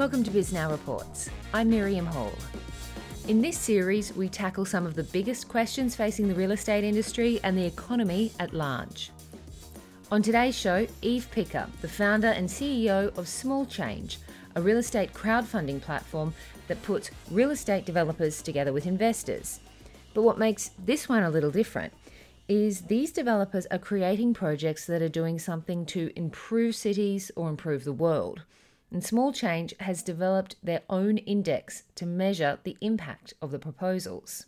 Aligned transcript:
Welcome 0.00 0.24
to 0.24 0.30
Bisnow 0.30 0.70
Reports. 0.70 1.28
I'm 1.52 1.68
Miriam 1.68 2.06
Hall. 2.06 2.32
In 3.28 3.42
this 3.42 3.58
series, 3.58 4.16
we 4.16 4.30
tackle 4.30 4.64
some 4.64 4.86
of 4.86 4.94
the 4.94 5.02
biggest 5.02 5.46
questions 5.46 5.94
facing 5.94 6.26
the 6.26 6.34
real 6.34 6.52
estate 6.52 6.84
industry 6.84 7.38
and 7.44 7.54
the 7.54 7.66
economy 7.66 8.32
at 8.40 8.54
large. 8.54 9.10
On 10.10 10.22
today's 10.22 10.56
show, 10.58 10.86
Eve 11.02 11.28
Picker, 11.30 11.66
the 11.82 11.88
founder 11.88 12.28
and 12.28 12.48
CEO 12.48 13.14
of 13.18 13.28
Small 13.28 13.66
Change, 13.66 14.16
a 14.56 14.62
real 14.62 14.78
estate 14.78 15.12
crowdfunding 15.12 15.82
platform 15.82 16.32
that 16.66 16.82
puts 16.82 17.10
real 17.30 17.50
estate 17.50 17.84
developers 17.84 18.40
together 18.40 18.72
with 18.72 18.86
investors. 18.86 19.60
But 20.14 20.22
what 20.22 20.38
makes 20.38 20.70
this 20.78 21.10
one 21.10 21.24
a 21.24 21.30
little 21.30 21.50
different 21.50 21.92
is 22.48 22.80
these 22.80 23.12
developers 23.12 23.66
are 23.66 23.76
creating 23.76 24.32
projects 24.32 24.86
that 24.86 25.02
are 25.02 25.10
doing 25.10 25.38
something 25.38 25.84
to 25.84 26.10
improve 26.16 26.74
cities 26.74 27.30
or 27.36 27.50
improve 27.50 27.84
the 27.84 27.92
world. 27.92 28.44
And 28.92 29.04
Small 29.04 29.32
Change 29.32 29.74
has 29.80 30.02
developed 30.02 30.56
their 30.62 30.82
own 30.90 31.18
index 31.18 31.84
to 31.94 32.06
measure 32.06 32.58
the 32.64 32.76
impact 32.80 33.34
of 33.40 33.52
the 33.52 33.58
proposals. 33.58 34.46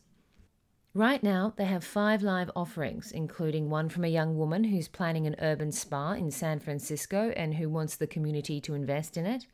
Right 0.95 1.23
now, 1.23 1.55
they 1.57 1.65
have 1.65 1.85
five 1.85 2.23
live 2.23 2.51
offerings, 2.55 3.13
including 3.13 3.71
one 3.71 3.89
from 3.89 4.05
a 4.05 4.09
young 4.09 4.37
woman 4.37 4.65
who's 4.65 4.89
planning 4.89 5.27
an 5.27 5.37
urban 5.41 5.73
spa 5.73 6.13
in 6.13 6.31
San 6.31 6.59
Francisco 6.59 7.33
and 7.37 7.55
who 7.55 7.71
wants 7.71 7.97
the 7.97 8.07
community 8.07 8.61
to 8.61 8.75
invest 8.75 9.17
in 9.17 9.25
it, 9.25 9.47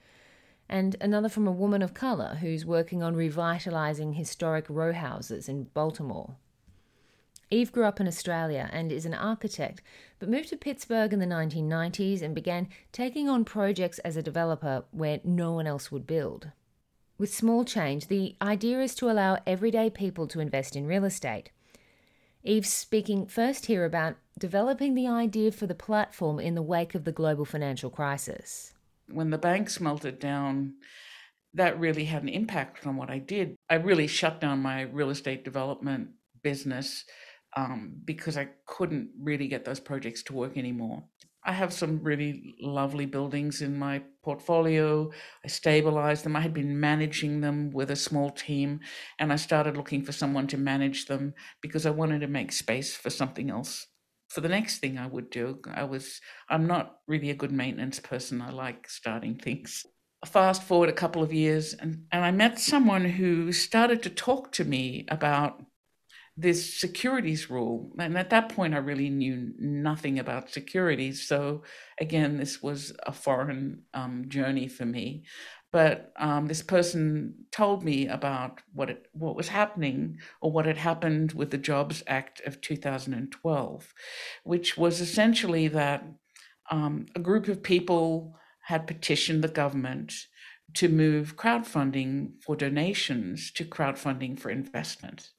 and 0.68 0.96
another 1.00 1.28
from 1.28 1.46
a 1.46 1.52
woman 1.52 1.80
of 1.80 1.94
colour 1.94 2.38
who's 2.40 2.66
working 2.66 3.02
on 3.02 3.14
revitalising 3.14 4.16
historic 4.16 4.66
row 4.68 4.92
houses 4.92 5.48
in 5.48 5.64
Baltimore. 5.64 6.34
Eve 7.50 7.72
grew 7.72 7.84
up 7.84 8.00
in 8.00 8.06
Australia 8.06 8.68
and 8.72 8.92
is 8.92 9.06
an 9.06 9.14
architect, 9.14 9.82
but 10.18 10.28
moved 10.28 10.50
to 10.50 10.56
Pittsburgh 10.56 11.12
in 11.12 11.18
the 11.18 11.26
1990s 11.26 12.20
and 12.20 12.34
began 12.34 12.68
taking 12.92 13.28
on 13.28 13.44
projects 13.44 13.98
as 14.00 14.16
a 14.16 14.22
developer 14.22 14.84
where 14.90 15.20
no 15.24 15.52
one 15.52 15.66
else 15.66 15.90
would 15.90 16.06
build. 16.06 16.50
With 17.16 17.34
small 17.34 17.64
change, 17.64 18.06
the 18.06 18.36
idea 18.42 18.80
is 18.80 18.94
to 18.96 19.10
allow 19.10 19.38
everyday 19.46 19.90
people 19.90 20.26
to 20.28 20.40
invest 20.40 20.76
in 20.76 20.86
real 20.86 21.04
estate. 21.04 21.50
Eve's 22.44 22.72
speaking 22.72 23.26
first 23.26 23.66
here 23.66 23.84
about 23.84 24.16
developing 24.38 24.94
the 24.94 25.08
idea 25.08 25.50
for 25.50 25.66
the 25.66 25.74
platform 25.74 26.38
in 26.38 26.54
the 26.54 26.62
wake 26.62 26.94
of 26.94 27.04
the 27.04 27.12
global 27.12 27.44
financial 27.44 27.90
crisis. 27.90 28.74
When 29.10 29.30
the 29.30 29.38
banks 29.38 29.80
melted 29.80 30.18
down, 30.18 30.74
that 31.54 31.80
really 31.80 32.04
had 32.04 32.22
an 32.22 32.28
impact 32.28 32.86
on 32.86 32.96
what 32.96 33.10
I 33.10 33.18
did. 33.18 33.56
I 33.68 33.76
really 33.76 34.06
shut 34.06 34.40
down 34.40 34.60
my 34.60 34.82
real 34.82 35.10
estate 35.10 35.44
development 35.44 36.10
business 36.42 37.04
um, 37.56 37.94
because 38.04 38.36
I 38.36 38.48
couldn't 38.66 39.10
really 39.20 39.48
get 39.48 39.64
those 39.64 39.80
projects 39.80 40.22
to 40.24 40.34
work 40.34 40.56
anymore. 40.56 41.04
I 41.44 41.52
have 41.52 41.72
some 41.72 42.02
really 42.02 42.56
lovely 42.60 43.06
buildings 43.06 43.62
in 43.62 43.78
my 43.78 44.02
portfolio. 44.22 45.10
I 45.44 45.48
stabilized 45.48 46.24
them. 46.24 46.36
I 46.36 46.40
had 46.40 46.52
been 46.52 46.78
managing 46.78 47.40
them 47.40 47.70
with 47.70 47.90
a 47.90 47.96
small 47.96 48.30
team, 48.30 48.80
and 49.18 49.32
I 49.32 49.36
started 49.36 49.76
looking 49.76 50.02
for 50.02 50.12
someone 50.12 50.46
to 50.48 50.58
manage 50.58 51.06
them 51.06 51.32
because 51.62 51.86
I 51.86 51.90
wanted 51.90 52.20
to 52.20 52.26
make 52.26 52.52
space 52.52 52.94
for 52.94 53.08
something 53.08 53.50
else. 53.50 53.86
For 54.28 54.42
the 54.42 54.48
next 54.48 54.80
thing 54.80 54.98
I 54.98 55.06
would 55.06 55.30
do, 55.30 55.60
I 55.72 55.84
was, 55.84 56.20
I'm 56.50 56.66
not 56.66 56.96
really 57.06 57.30
a 57.30 57.34
good 57.34 57.52
maintenance 57.52 57.98
person. 57.98 58.42
I 58.42 58.50
like 58.50 58.86
starting 58.90 59.38
things. 59.38 59.86
Fast 60.26 60.64
forward 60.64 60.90
a 60.90 60.92
couple 60.92 61.22
of 61.22 61.32
years, 61.32 61.72
and, 61.72 62.04
and 62.12 62.24
I 62.24 62.30
met 62.30 62.58
someone 62.58 63.04
who 63.04 63.52
started 63.52 64.02
to 64.02 64.10
talk 64.10 64.52
to 64.52 64.64
me 64.64 65.06
about 65.08 65.62
this 66.38 66.78
securities 66.78 67.50
rule. 67.50 67.90
And 67.98 68.16
at 68.16 68.30
that 68.30 68.50
point, 68.50 68.72
I 68.72 68.78
really 68.78 69.10
knew 69.10 69.52
nothing 69.58 70.20
about 70.20 70.50
securities. 70.50 71.26
So, 71.26 71.64
again, 72.00 72.36
this 72.36 72.62
was 72.62 72.92
a 73.04 73.12
foreign 73.12 73.82
um, 73.92 74.26
journey 74.28 74.68
for 74.68 74.86
me. 74.86 75.24
But 75.72 76.12
um, 76.16 76.46
this 76.46 76.62
person 76.62 77.34
told 77.50 77.84
me 77.84 78.06
about 78.06 78.60
what 78.72 78.88
it, 78.88 79.06
what 79.12 79.34
was 79.34 79.48
happening 79.48 80.18
or 80.40 80.52
what 80.52 80.64
had 80.64 80.78
happened 80.78 81.32
with 81.32 81.50
the 81.50 81.58
Jobs 81.58 82.04
Act 82.06 82.40
of 82.46 82.60
2012, 82.60 83.92
which 84.44 84.78
was 84.78 85.00
essentially 85.00 85.66
that 85.68 86.04
um, 86.70 87.06
a 87.16 87.20
group 87.20 87.48
of 87.48 87.64
people 87.64 88.36
had 88.62 88.86
petitioned 88.86 89.42
the 89.42 89.48
government 89.48 90.14
to 90.74 90.88
move 90.88 91.36
crowdfunding 91.36 92.40
for 92.42 92.54
donations 92.54 93.50
to 93.52 93.64
crowdfunding 93.64 94.38
for 94.38 94.50
investment. 94.50 95.30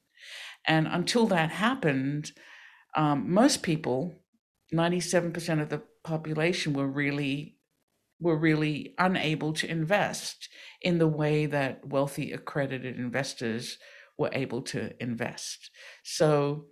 And 0.66 0.86
until 0.86 1.26
that 1.26 1.50
happened, 1.50 2.32
um, 2.96 3.32
most 3.32 3.62
people, 3.62 4.14
97% 4.72 5.60
of 5.60 5.68
the 5.68 5.82
population, 6.04 6.72
were 6.72 6.88
really 6.88 7.56
were 8.22 8.36
really 8.36 8.94
unable 8.98 9.54
to 9.54 9.70
invest 9.70 10.50
in 10.82 10.98
the 10.98 11.08
way 11.08 11.46
that 11.46 11.86
wealthy 11.86 12.32
accredited 12.32 12.98
investors 12.98 13.78
were 14.18 14.28
able 14.34 14.60
to 14.60 14.92
invest. 15.02 15.70
So 16.04 16.66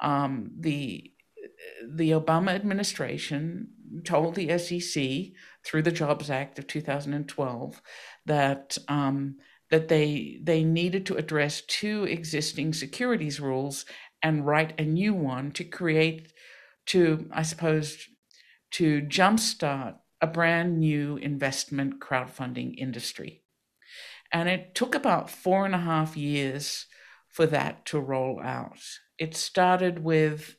um, 0.00 0.50
the 0.58 1.12
the 1.88 2.10
Obama 2.10 2.50
administration 2.50 3.68
told 4.04 4.34
the 4.34 4.58
SEC 4.58 5.32
through 5.64 5.82
the 5.82 5.92
Jobs 5.92 6.30
Act 6.30 6.58
of 6.58 6.66
2012 6.66 7.82
that 8.26 8.76
um, 8.88 9.36
that 9.70 9.88
they 9.88 10.40
they 10.42 10.64
needed 10.64 11.06
to 11.06 11.16
address 11.16 11.62
two 11.62 12.04
existing 12.04 12.72
securities 12.72 13.40
rules 13.40 13.84
and 14.22 14.46
write 14.46 14.78
a 14.78 14.84
new 14.84 15.14
one 15.14 15.52
to 15.52 15.64
create 15.64 16.32
to 16.86 17.28
I 17.32 17.42
suppose 17.42 17.98
to 18.72 19.02
jumpstart 19.02 19.96
a 20.20 20.26
brand 20.26 20.78
new 20.78 21.16
investment 21.16 22.00
crowdfunding 22.00 22.76
industry. 22.76 23.42
And 24.32 24.48
it 24.48 24.74
took 24.74 24.94
about 24.94 25.30
four 25.30 25.64
and 25.64 25.74
a 25.74 25.78
half 25.78 26.16
years 26.16 26.86
for 27.28 27.46
that 27.46 27.86
to 27.86 27.98
roll 27.98 28.40
out. 28.42 28.78
It 29.18 29.34
started 29.34 30.04
with 30.04 30.56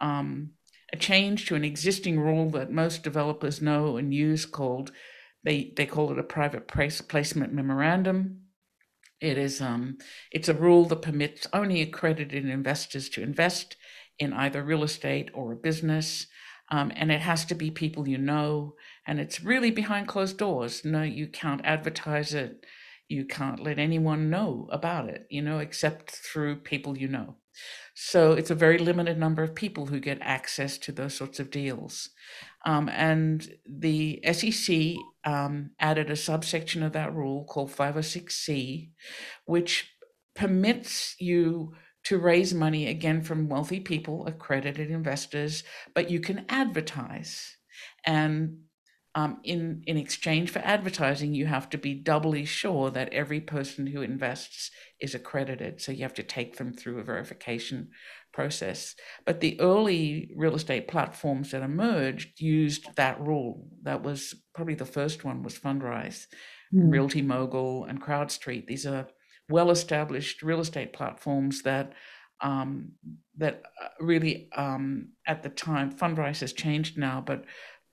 um, 0.00 0.50
a 0.92 0.96
change 0.96 1.46
to 1.46 1.54
an 1.54 1.64
existing 1.64 2.20
rule 2.20 2.50
that 2.50 2.70
most 2.70 3.02
developers 3.02 3.62
know 3.62 3.96
and 3.96 4.12
use 4.12 4.46
called 4.46 4.92
they, 5.44 5.74
they 5.76 5.84
call 5.84 6.10
it 6.10 6.18
a 6.18 6.22
private 6.22 6.66
placement 6.66 7.52
memorandum 7.52 8.43
it 9.24 9.38
is 9.38 9.60
um, 9.60 9.98
it's 10.30 10.48
a 10.48 10.54
rule 10.54 10.84
that 10.86 11.02
permits 11.02 11.46
only 11.52 11.80
accredited 11.80 12.46
investors 12.46 13.08
to 13.10 13.22
invest 13.22 13.76
in 14.18 14.32
either 14.32 14.62
real 14.62 14.84
estate 14.84 15.30
or 15.34 15.52
a 15.52 15.56
business, 15.56 16.26
um, 16.70 16.92
and 16.94 17.10
it 17.10 17.20
has 17.20 17.44
to 17.46 17.54
be 17.54 17.70
people 17.70 18.08
you 18.08 18.18
know, 18.18 18.74
and 19.06 19.18
it's 19.18 19.42
really 19.42 19.70
behind 19.70 20.08
closed 20.08 20.38
doors. 20.38 20.84
No, 20.84 21.02
you 21.02 21.26
can't 21.26 21.64
advertise 21.64 22.34
it. 22.34 22.64
You 23.08 23.24
can't 23.24 23.60
let 23.60 23.78
anyone 23.78 24.30
know 24.30 24.68
about 24.70 25.08
it, 25.08 25.26
you 25.30 25.42
know, 25.42 25.58
except 25.58 26.10
through 26.10 26.56
people 26.56 26.96
you 26.96 27.08
know. 27.08 27.36
So 27.94 28.32
it's 28.32 28.50
a 28.50 28.54
very 28.54 28.78
limited 28.78 29.18
number 29.18 29.42
of 29.42 29.54
people 29.54 29.86
who 29.86 30.00
get 30.00 30.18
access 30.20 30.78
to 30.78 30.92
those 30.92 31.14
sorts 31.14 31.38
of 31.38 31.50
deals. 31.50 32.10
Um, 32.64 32.88
and 32.88 33.46
the 33.66 34.20
SEC 34.32 34.94
um, 35.24 35.70
added 35.78 36.10
a 36.10 36.16
subsection 36.16 36.82
of 36.82 36.92
that 36.92 37.14
rule 37.14 37.44
called 37.44 37.70
506C, 37.70 38.90
which 39.44 39.90
permits 40.34 41.14
you 41.18 41.74
to 42.04 42.18
raise 42.18 42.52
money 42.54 42.86
again 42.86 43.22
from 43.22 43.48
wealthy 43.48 43.80
people, 43.80 44.26
accredited 44.26 44.90
investors, 44.90 45.64
but 45.94 46.10
you 46.10 46.20
can 46.20 46.44
advertise. 46.48 47.56
And 48.04 48.58
um, 49.14 49.38
in 49.44 49.82
in 49.86 49.96
exchange 49.96 50.50
for 50.50 50.58
advertising, 50.60 51.34
you 51.34 51.46
have 51.46 51.70
to 51.70 51.78
be 51.78 51.94
doubly 51.94 52.44
sure 52.44 52.90
that 52.90 53.12
every 53.12 53.40
person 53.40 53.86
who 53.86 54.02
invests 54.02 54.70
is 55.00 55.14
accredited. 55.14 55.80
So 55.80 55.92
you 55.92 56.02
have 56.02 56.14
to 56.14 56.24
take 56.24 56.56
them 56.56 56.72
through 56.72 56.98
a 56.98 57.04
verification 57.04 57.90
process. 58.34 58.94
But 59.24 59.40
the 59.40 59.58
early 59.60 60.32
real 60.36 60.56
estate 60.56 60.88
platforms 60.88 61.52
that 61.52 61.62
emerged 61.62 62.40
used 62.40 62.94
that 62.96 63.20
rule. 63.20 63.66
That 63.82 64.02
was 64.02 64.34
probably 64.54 64.74
the 64.74 64.84
first 64.84 65.24
one 65.24 65.42
was 65.42 65.58
Fundrise, 65.58 66.26
mm. 66.74 66.92
Realty 66.92 67.22
Mogul, 67.22 67.84
and 67.84 68.02
CrowdStreet. 68.02 68.66
These 68.66 68.84
are 68.86 69.06
well-established 69.48 70.42
real 70.42 70.60
estate 70.60 70.92
platforms 70.92 71.62
that 71.62 71.92
um, 72.40 72.92
that 73.38 73.62
uh, 73.82 73.88
really 74.00 74.50
um, 74.56 75.10
at 75.26 75.42
the 75.42 75.48
time 75.48 75.92
Fundrise 75.92 76.40
has 76.40 76.52
changed 76.52 76.98
now, 76.98 77.22
but 77.24 77.44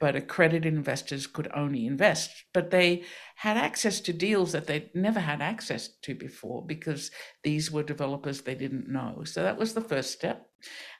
but 0.01 0.15
accredited 0.15 0.65
investors 0.65 1.27
could 1.27 1.47
only 1.53 1.85
invest. 1.85 2.31
But 2.53 2.71
they 2.71 3.03
had 3.35 3.55
access 3.55 4.01
to 4.01 4.11
deals 4.11 4.51
that 4.51 4.65
they'd 4.65 4.89
never 4.95 5.19
had 5.19 5.43
access 5.43 5.87
to 6.01 6.15
before 6.15 6.65
because 6.65 7.11
these 7.43 7.71
were 7.71 7.83
developers 7.83 8.41
they 8.41 8.55
didn't 8.55 8.89
know. 8.89 9.21
So 9.25 9.43
that 9.43 9.59
was 9.59 9.75
the 9.75 9.79
first 9.79 10.11
step. 10.11 10.47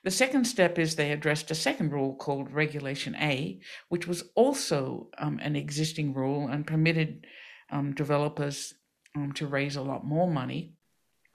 The 0.04 0.12
second 0.12 0.44
step 0.44 0.78
is 0.78 0.94
they 0.94 1.10
addressed 1.10 1.50
a 1.50 1.56
second 1.56 1.90
rule 1.90 2.14
called 2.14 2.52
Regulation 2.52 3.16
A, 3.16 3.58
which 3.88 4.06
was 4.06 4.22
also 4.36 5.08
um, 5.18 5.40
an 5.42 5.56
existing 5.56 6.14
rule 6.14 6.46
and 6.46 6.64
permitted 6.64 7.26
um, 7.70 7.94
developers 7.94 8.72
um, 9.16 9.32
to 9.32 9.48
raise 9.48 9.74
a 9.74 9.82
lot 9.82 10.06
more 10.06 10.30
money 10.30 10.74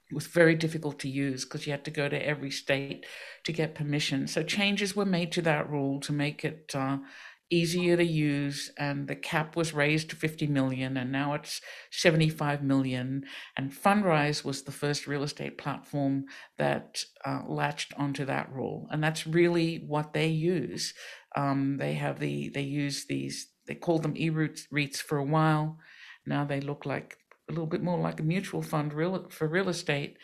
it 0.09 0.15
was 0.15 0.27
very 0.27 0.55
difficult 0.55 0.99
to 0.99 1.09
use 1.09 1.43
because 1.43 1.67
you 1.67 1.71
had 1.71 1.83
to 1.85 1.91
go 1.91 2.07
to 2.07 2.25
every 2.25 2.49
state 2.49 3.05
to 3.43 3.51
get 3.51 3.75
permission. 3.75 4.27
So 4.27 4.41
changes 4.41 4.95
were 4.95 5.05
made 5.05 5.33
to 5.33 5.41
that 5.41 5.69
rule 5.69 5.99
to 6.01 6.13
make 6.13 6.45
it 6.45 6.71
uh, 6.73 6.99
easier 7.49 7.95
to 7.95 8.03
use 8.03 8.71
and 8.77 9.07
the 9.07 9.15
cap 9.15 9.55
was 9.55 9.73
raised 9.73 10.09
to 10.09 10.15
50 10.15 10.47
million 10.47 10.97
and 10.97 11.11
now 11.11 11.33
it's 11.33 11.61
75 11.91 12.63
million. 12.63 13.23
And 13.55 13.71
fundrise 13.71 14.43
was 14.43 14.63
the 14.63 14.71
first 14.71 15.07
real 15.07 15.23
estate 15.23 15.57
platform 15.57 16.25
that 16.57 17.03
uh, 17.25 17.41
latched 17.47 17.93
onto 17.97 18.25
that 18.25 18.51
rule 18.51 18.87
and 18.91 19.03
that's 19.03 19.27
really 19.27 19.83
what 19.87 20.13
they 20.13 20.27
use. 20.27 20.93
Um, 21.35 21.77
they 21.77 21.93
have 21.93 22.19
the 22.19 22.49
they 22.49 22.61
use 22.61 23.05
these 23.05 23.47
they 23.67 23.75
called 23.75 24.03
them 24.03 24.13
e-REITs 24.15 24.97
for 24.97 25.17
a 25.17 25.23
while. 25.23 25.77
Now 26.25 26.45
they 26.45 26.61
look 26.61 26.85
like 26.85 27.17
a 27.49 27.51
little 27.51 27.67
bit 27.67 27.83
more 27.83 27.99
like 27.99 28.19
a 28.19 28.23
mutual 28.23 28.61
fund 28.61 28.93
real, 28.93 29.27
for 29.29 29.47
real 29.47 29.69
estate. 29.69 30.17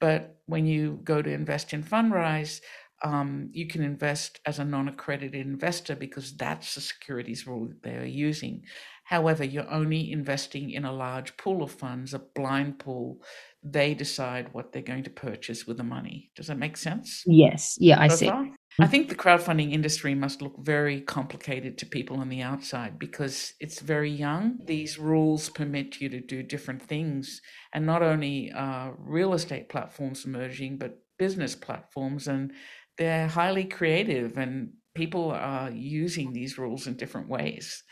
But 0.00 0.36
when 0.46 0.66
you 0.66 1.00
go 1.04 1.20
to 1.20 1.30
invest 1.30 1.72
in 1.72 1.82
fundrise 1.82 2.60
um, 3.02 3.48
you 3.52 3.66
can 3.66 3.82
invest 3.82 4.40
as 4.44 4.58
a 4.58 4.64
non-accredited 4.64 5.46
investor 5.46 5.96
because 5.96 6.36
that's 6.36 6.74
the 6.74 6.80
securities 6.80 7.46
rule 7.46 7.68
that 7.68 7.82
they 7.82 7.96
are 7.96 8.04
using. 8.04 8.62
However, 9.04 9.42
you're 9.42 9.70
only 9.70 10.12
investing 10.12 10.70
in 10.70 10.84
a 10.84 10.92
large 10.92 11.36
pool 11.36 11.62
of 11.62 11.72
funds, 11.72 12.14
a 12.14 12.18
blind 12.18 12.78
pool. 12.78 13.20
They 13.62 13.94
decide 13.94 14.52
what 14.52 14.72
they're 14.72 14.82
going 14.82 15.04
to 15.04 15.10
purchase 15.10 15.66
with 15.66 15.78
the 15.78 15.84
money. 15.84 16.30
Does 16.36 16.46
that 16.46 16.58
make 16.58 16.76
sense? 16.76 17.24
Yes. 17.26 17.76
Yeah, 17.80 18.00
I 18.00 18.08
so 18.08 18.16
see. 18.16 18.26
Far? 18.26 18.48
I 18.78 18.86
think 18.86 19.08
the 19.08 19.16
crowdfunding 19.16 19.72
industry 19.72 20.14
must 20.14 20.40
look 20.40 20.54
very 20.60 21.00
complicated 21.00 21.76
to 21.78 21.86
people 21.86 22.18
on 22.18 22.28
the 22.28 22.42
outside 22.42 22.98
because 22.98 23.54
it's 23.58 23.80
very 23.80 24.10
young. 24.10 24.60
These 24.64 24.98
rules 24.98 25.50
permit 25.50 26.00
you 26.00 26.08
to 26.08 26.20
do 26.20 26.42
different 26.42 26.80
things, 26.80 27.42
and 27.74 27.84
not 27.84 28.02
only 28.02 28.52
uh, 28.52 28.90
real 28.96 29.34
estate 29.34 29.68
platforms 29.68 30.24
emerging, 30.24 30.78
but 30.78 30.98
business 31.18 31.54
platforms 31.54 32.28
and 32.28 32.52
they're 33.00 33.28
highly 33.28 33.64
creative 33.64 34.36
and 34.36 34.74
people 34.94 35.30
are 35.30 35.70
using 35.70 36.34
these 36.34 36.58
rules 36.58 36.86
in 36.86 36.94
different 36.94 37.30
ways. 37.30 37.82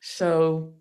So 0.00 0.74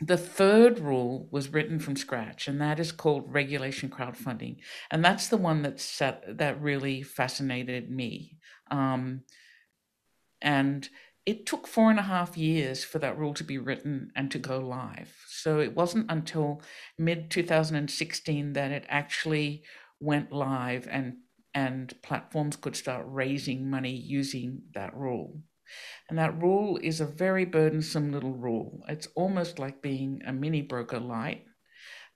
the 0.00 0.16
third 0.16 0.78
rule 0.78 1.28
was 1.32 1.52
written 1.52 1.80
from 1.80 1.96
scratch, 1.96 2.46
and 2.46 2.60
that 2.60 2.78
is 2.78 2.92
called 2.92 3.34
regulation 3.34 3.88
crowdfunding, 3.88 4.58
and 4.92 5.04
that's 5.04 5.26
the 5.26 5.36
one 5.38 5.62
that 5.62 5.80
set 5.80 6.38
that 6.38 6.60
really 6.62 7.02
fascinated 7.02 7.90
me. 7.90 8.36
Um, 8.70 9.22
and 10.40 10.88
it 11.24 11.46
took 11.46 11.66
four 11.66 11.90
and 11.90 11.98
a 11.98 12.02
half 12.02 12.38
years 12.38 12.84
for 12.84 13.00
that 13.00 13.18
rule 13.18 13.34
to 13.34 13.42
be 13.42 13.58
written 13.58 14.12
and 14.14 14.30
to 14.30 14.38
go 14.38 14.60
live. 14.60 15.16
So 15.26 15.58
it 15.58 15.74
wasn't 15.74 16.12
until 16.12 16.62
mid 16.96 17.28
2016 17.30 18.52
that 18.52 18.70
it 18.70 18.84
actually 18.88 19.64
went 19.98 20.30
live 20.30 20.86
and 20.88 21.14
and 21.56 21.94
platforms 22.02 22.54
could 22.54 22.76
start 22.76 23.06
raising 23.08 23.70
money 23.70 23.96
using 23.96 24.60
that 24.74 24.94
rule. 24.94 25.40
And 26.08 26.18
that 26.18 26.40
rule 26.40 26.78
is 26.82 27.00
a 27.00 27.06
very 27.06 27.46
burdensome 27.46 28.12
little 28.12 28.34
rule. 28.34 28.84
It's 28.88 29.08
almost 29.16 29.58
like 29.58 29.80
being 29.80 30.20
a 30.26 30.34
mini 30.34 30.60
broker 30.60 31.00
light, 31.00 31.46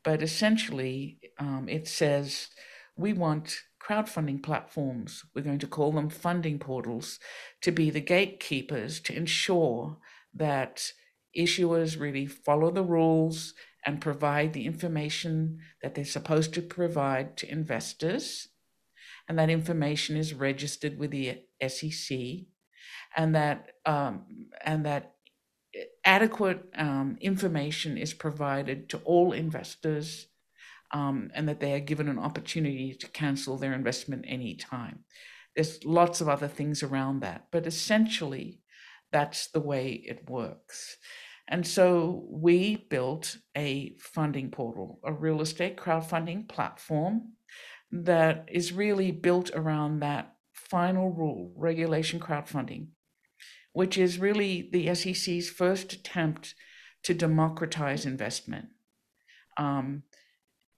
but 0.05 0.23
essentially 0.23 1.19
um, 1.39 1.69
it 1.71 1.89
says 1.89 2.49
we 2.97 3.15
want 3.15 3.57
crowdfunding 3.83 4.43
platforms, 4.43 5.25
we're 5.35 5.41
going 5.41 5.59
to 5.61 5.67
call 5.67 5.91
them 5.91 6.11
funding 6.11 6.59
portals, 6.59 7.19
to 7.63 7.73
be 7.73 7.89
the 7.89 8.01
gatekeepers 8.03 9.01
to 9.01 9.17
ensure 9.17 9.97
that 10.35 10.93
issuers 11.37 11.99
really 11.99 12.27
follow 12.27 12.71
the 12.71 12.85
rules 12.85 13.55
and 13.87 14.03
provide 14.03 14.53
the 14.53 14.67
information 14.67 15.61
that 15.83 15.95
they're 15.95 16.05
supposed 16.05 16.53
to 16.53 16.61
provide 16.61 17.39
to 17.39 17.51
investors 17.51 18.49
and 19.31 19.39
that 19.39 19.49
information 19.49 20.17
is 20.17 20.35
registered 20.35 20.99
with 20.99 21.13
the 21.13 21.39
SEC, 21.65 22.19
and 23.17 23.37
that 23.37 23.69
um, 23.87 24.25
and 24.65 24.85
that 24.85 25.15
adequate 26.05 26.65
um, 26.77 27.17
information 27.21 27.97
is 27.97 28.13
provided 28.13 28.89
to 28.89 28.99
all 29.05 29.31
investors, 29.31 30.27
um, 30.91 31.31
and 31.33 31.49
that 31.49 31.61
they 31.61 31.75
are 31.75 31.79
given 31.79 32.09
an 32.09 32.19
opportunity 32.19 32.93
to 32.93 33.07
cancel 33.07 33.57
their 33.57 33.73
investment 33.73 34.25
anytime. 34.27 35.05
There's 35.55 35.85
lots 35.85 36.21
of 36.21 36.29
other 36.29 36.49
things 36.49 36.83
around 36.83 37.21
that, 37.21 37.47
but 37.53 37.69
essentially, 37.69 38.63
that's 39.13 39.47
the 39.53 39.61
way 39.61 39.93
it 39.93 40.29
works. 40.29 40.97
And 41.47 41.65
so 41.65 42.27
we 42.29 42.79
built 42.91 43.37
a 43.57 43.95
funding 44.01 44.51
portal, 44.51 44.99
a 45.05 45.13
real 45.13 45.41
estate 45.41 45.77
crowdfunding 45.77 46.49
platform 46.49 47.35
that 47.93 48.47
is 48.51 48.73
really 48.73 49.11
built 49.11 49.51
around 49.55 50.01
that 50.01 50.35
final 50.53 51.11
rule, 51.11 51.53
regulation 51.57 52.21
crowdfunding, 52.21 52.89
which 53.73 53.99
is 53.99 54.19
really 54.19 54.69
the 54.73 54.95
SEC's 54.95 55.51
first 55.51 55.93
attempt 55.93 56.55
to 57.03 57.15
democratize 57.15 58.07
investment. 58.07 58.67
Um, 59.57 60.05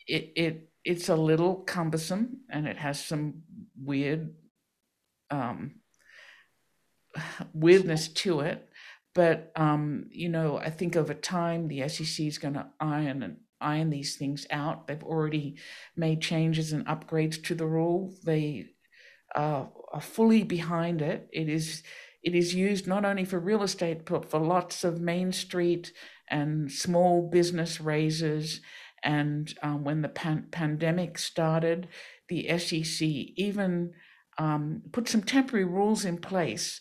it, 0.06 0.32
it 0.36 0.68
it's 0.84 1.08
a 1.08 1.16
little 1.16 1.56
cumbersome 1.56 2.40
and 2.50 2.66
it 2.66 2.76
has 2.76 3.04
some 3.04 3.42
weird 3.80 4.34
um, 5.30 5.76
weirdness 7.54 8.08
to 8.08 8.40
it. 8.40 8.68
But 9.14 9.52
um, 9.56 10.06
you 10.10 10.28
know, 10.28 10.58
I 10.58 10.70
think 10.70 10.96
over 10.96 11.14
time 11.14 11.68
the 11.68 11.86
SEC 11.88 12.26
is 12.26 12.38
going 12.38 12.54
to 12.54 12.68
iron 12.80 13.22
iron 13.62 13.90
these 13.90 14.16
things 14.16 14.46
out. 14.50 14.86
They've 14.86 15.02
already 15.02 15.56
made 15.96 16.20
changes 16.20 16.72
and 16.72 16.86
upgrades 16.86 17.42
to 17.44 17.54
the 17.54 17.66
rule. 17.66 18.14
They 18.24 18.66
uh, 19.34 19.66
are 19.92 20.00
fully 20.00 20.42
behind 20.42 21.02
it. 21.02 21.28
It 21.32 21.48
is 21.48 21.82
it 22.22 22.34
is 22.34 22.54
used 22.54 22.86
not 22.86 23.04
only 23.04 23.24
for 23.24 23.38
real 23.38 23.62
estate 23.62 24.04
but 24.04 24.30
for 24.30 24.38
lots 24.38 24.84
of 24.84 25.00
main 25.00 25.32
street 25.32 25.92
and 26.28 26.70
small 26.70 27.28
business 27.28 27.80
raises. 27.80 28.60
And 29.02 29.52
um, 29.62 29.82
when 29.82 30.02
the 30.02 30.08
pan- 30.08 30.46
pandemic 30.52 31.18
started, 31.18 31.88
the 32.28 32.56
SEC 32.58 33.02
even 33.02 33.92
um, 34.38 34.82
put 34.92 35.08
some 35.08 35.22
temporary 35.22 35.64
rules 35.64 36.04
in 36.04 36.18
place 36.18 36.80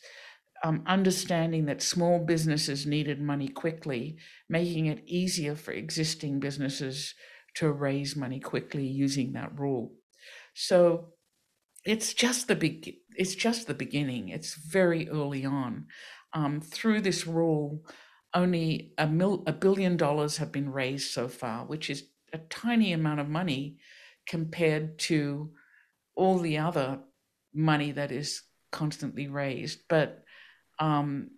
um, 0.63 0.83
understanding 0.85 1.65
that 1.65 1.81
small 1.81 2.19
businesses 2.19 2.85
needed 2.85 3.21
money 3.21 3.47
quickly, 3.47 4.17
making 4.49 4.85
it 4.85 5.03
easier 5.05 5.55
for 5.55 5.71
existing 5.71 6.39
businesses 6.39 7.15
to 7.55 7.71
raise 7.71 8.15
money 8.15 8.39
quickly 8.39 8.85
using 8.85 9.33
that 9.33 9.57
rule. 9.59 9.93
So 10.53 11.13
it's 11.83 12.13
just 12.13 12.47
the 12.47 12.55
big 12.55 12.95
it's 13.15 13.35
just 13.35 13.67
the 13.67 13.73
beginning. 13.73 14.29
It's 14.29 14.55
very 14.55 15.09
early 15.09 15.45
on. 15.45 15.87
Um, 16.33 16.61
through 16.61 17.01
this 17.01 17.27
rule, 17.27 17.83
only 18.33 18.93
a, 18.97 19.05
mil, 19.05 19.43
a 19.47 19.51
billion 19.51 19.97
dollars 19.97 20.37
have 20.37 20.51
been 20.51 20.71
raised 20.71 21.11
so 21.11 21.27
far, 21.27 21.65
which 21.65 21.89
is 21.89 22.05
a 22.31 22.37
tiny 22.37 22.93
amount 22.93 23.19
of 23.19 23.27
money 23.27 23.77
compared 24.25 24.97
to 24.99 25.51
all 26.15 26.39
the 26.39 26.57
other 26.57 26.99
money 27.53 27.91
that 27.91 28.11
is 28.11 28.43
constantly 28.71 29.27
raised. 29.27 29.81
But 29.89 30.23
um, 30.79 31.29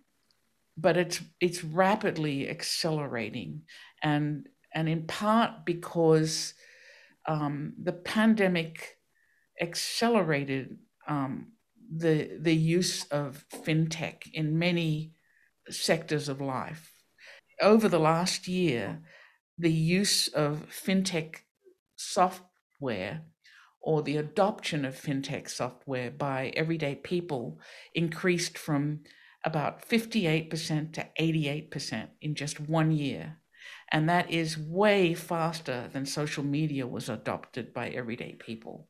but 0.76 0.96
it's 0.96 1.20
it's 1.40 1.62
rapidly 1.62 2.48
accelerating, 2.48 3.62
and 4.02 4.48
and 4.74 4.88
in 4.88 5.06
part 5.06 5.64
because 5.64 6.54
um, 7.26 7.74
the 7.82 7.92
pandemic 7.92 8.98
accelerated 9.60 10.78
um, 11.08 11.52
the 11.94 12.38
the 12.40 12.54
use 12.54 13.04
of 13.06 13.44
fintech 13.52 14.22
in 14.32 14.58
many 14.58 15.12
sectors 15.70 16.28
of 16.28 16.40
life. 16.40 16.92
Over 17.60 17.88
the 17.88 18.00
last 18.00 18.48
year, 18.48 19.00
the 19.58 19.72
use 19.72 20.28
of 20.28 20.66
fintech 20.70 21.36
software 21.96 23.22
or 23.80 24.02
the 24.02 24.16
adoption 24.16 24.84
of 24.84 25.00
fintech 25.00 25.48
software 25.48 26.10
by 26.10 26.52
everyday 26.56 26.94
people 26.94 27.60
increased 27.94 28.58
from 28.58 29.00
about 29.44 29.86
58% 29.88 30.92
to 30.94 31.06
88% 31.20 32.08
in 32.20 32.34
just 32.34 32.60
one 32.60 32.90
year. 32.90 33.38
And 33.92 34.08
that 34.08 34.30
is 34.30 34.58
way 34.58 35.14
faster 35.14 35.88
than 35.92 36.06
social 36.06 36.42
media 36.42 36.86
was 36.86 37.08
adopted 37.08 37.72
by 37.72 37.88
everyday 37.90 38.32
people. 38.32 38.88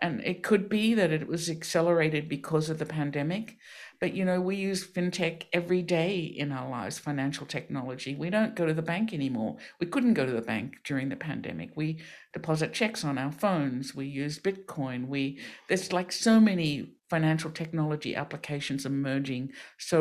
And 0.00 0.20
it 0.24 0.42
could 0.42 0.68
be 0.68 0.94
that 0.94 1.12
it 1.12 1.28
was 1.28 1.48
accelerated 1.48 2.28
because 2.28 2.68
of 2.68 2.78
the 2.78 2.86
pandemic. 2.86 3.56
But, 4.00 4.14
you 4.14 4.24
know, 4.24 4.40
we 4.40 4.56
use 4.56 4.84
fintech 4.84 5.44
every 5.52 5.80
day 5.80 6.18
in 6.18 6.50
our 6.50 6.68
lives, 6.68 6.98
financial 6.98 7.46
technology. 7.46 8.16
We 8.16 8.28
don't 8.28 8.56
go 8.56 8.66
to 8.66 8.74
the 8.74 8.82
bank 8.82 9.14
anymore. 9.14 9.58
We 9.80 9.86
couldn't 9.86 10.14
go 10.14 10.26
to 10.26 10.32
the 10.32 10.42
bank 10.42 10.78
during 10.84 11.08
the 11.08 11.16
pandemic. 11.16 11.70
We 11.76 12.00
deposit 12.32 12.72
checks 12.72 13.04
on 13.04 13.16
our 13.16 13.30
phones. 13.30 13.94
We 13.94 14.06
use 14.06 14.40
Bitcoin. 14.40 15.06
We, 15.06 15.38
there's 15.68 15.92
like 15.92 16.10
so 16.10 16.40
many 16.40 16.94
financial 17.14 17.50
technology 17.50 18.12
applications 18.24 18.86
emerging 18.86 19.44
so 19.78 19.98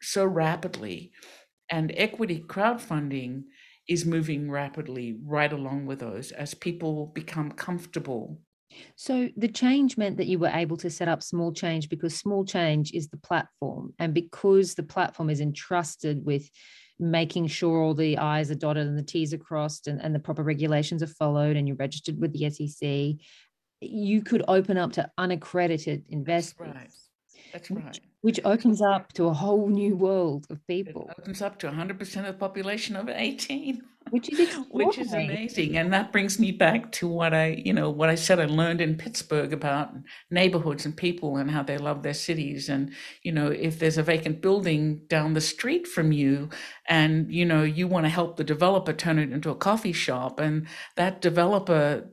so 0.00 0.22
rapidly 0.24 1.12
and 1.70 1.92
equity 2.06 2.38
crowdfunding 2.54 3.32
is 3.94 4.06
moving 4.16 4.50
rapidly 4.50 5.08
right 5.36 5.52
along 5.52 5.84
with 5.88 5.98
those 5.98 6.32
as 6.32 6.54
people 6.68 6.94
become 7.20 7.50
comfortable 7.68 8.24
So 8.96 9.14
the 9.36 9.52
change 9.62 9.96
meant 9.96 10.16
that 10.16 10.30
you 10.32 10.38
were 10.38 10.60
able 10.62 10.78
to 10.78 10.90
set 10.90 11.08
up 11.12 11.22
small 11.22 11.52
change 11.52 11.88
because 11.88 12.14
small 12.24 12.44
change 12.44 12.86
is 12.92 13.06
the 13.08 13.22
platform. 13.28 13.84
And 14.00 14.12
because 14.22 14.74
the 14.74 14.88
platform 14.94 15.30
is 15.30 15.40
entrusted 15.40 16.16
with 16.30 16.44
making 16.98 17.48
sure 17.48 17.82
all 17.82 17.94
the 17.94 18.18
I's 18.18 18.50
are 18.50 18.54
dotted 18.54 18.86
and 18.86 18.98
the 18.98 19.02
T's 19.02 19.34
are 19.34 19.38
crossed 19.38 19.88
and, 19.88 20.00
and 20.00 20.14
the 20.14 20.20
proper 20.20 20.42
regulations 20.42 21.02
are 21.02 21.08
followed 21.08 21.56
and 21.56 21.66
you're 21.66 21.76
registered 21.76 22.20
with 22.20 22.32
the 22.32 22.48
SEC, 22.50 23.26
you 23.90 24.22
could 24.22 24.42
open 24.48 24.76
up 24.76 24.92
to 24.92 25.10
unaccredited 25.18 26.04
investors. 26.08 26.56
That's 26.58 26.74
right. 26.74 26.90
That's 27.52 27.70
right. 27.70 28.00
Which, 28.22 28.40
opens 28.44 28.80
up 28.80 29.12
to 29.12 29.26
a 29.26 29.32
whole 29.34 29.68
new 29.68 29.94
world 29.96 30.46
of 30.50 30.66
people. 30.66 31.08
It 31.10 31.20
opens 31.20 31.42
up 31.42 31.58
to 31.60 31.68
100% 31.68 32.16
of 32.16 32.26
the 32.26 32.32
population 32.32 32.96
over 32.96 33.12
18 33.14 33.82
which 34.10 34.30
is 34.32 34.54
which 34.70 34.98
is 34.98 35.12
amazing 35.12 35.76
and 35.76 35.92
that 35.92 36.12
brings 36.12 36.38
me 36.38 36.52
back 36.52 36.90
to 36.92 37.08
what 37.08 37.34
i 37.34 37.60
you 37.64 37.72
know 37.72 37.90
what 37.90 38.08
i 38.08 38.14
said 38.14 38.38
i 38.38 38.44
learned 38.44 38.80
in 38.80 38.96
pittsburgh 38.96 39.52
about 39.52 39.92
neighborhoods 40.30 40.84
and 40.84 40.96
people 40.96 41.36
and 41.36 41.50
how 41.50 41.62
they 41.62 41.78
love 41.78 42.02
their 42.02 42.14
cities 42.14 42.68
and 42.68 42.92
you 43.22 43.32
know 43.32 43.48
if 43.48 43.78
there's 43.78 43.98
a 43.98 44.02
vacant 44.02 44.40
building 44.40 45.00
down 45.08 45.34
the 45.34 45.40
street 45.40 45.86
from 45.86 46.12
you 46.12 46.48
and 46.88 47.32
you 47.32 47.44
know 47.44 47.62
you 47.62 47.88
want 47.88 48.04
to 48.04 48.10
help 48.10 48.36
the 48.36 48.44
developer 48.44 48.92
turn 48.92 49.18
it 49.18 49.32
into 49.32 49.50
a 49.50 49.56
coffee 49.56 49.92
shop 49.92 50.38
and 50.38 50.66
that 50.96 51.20
developer 51.20 52.08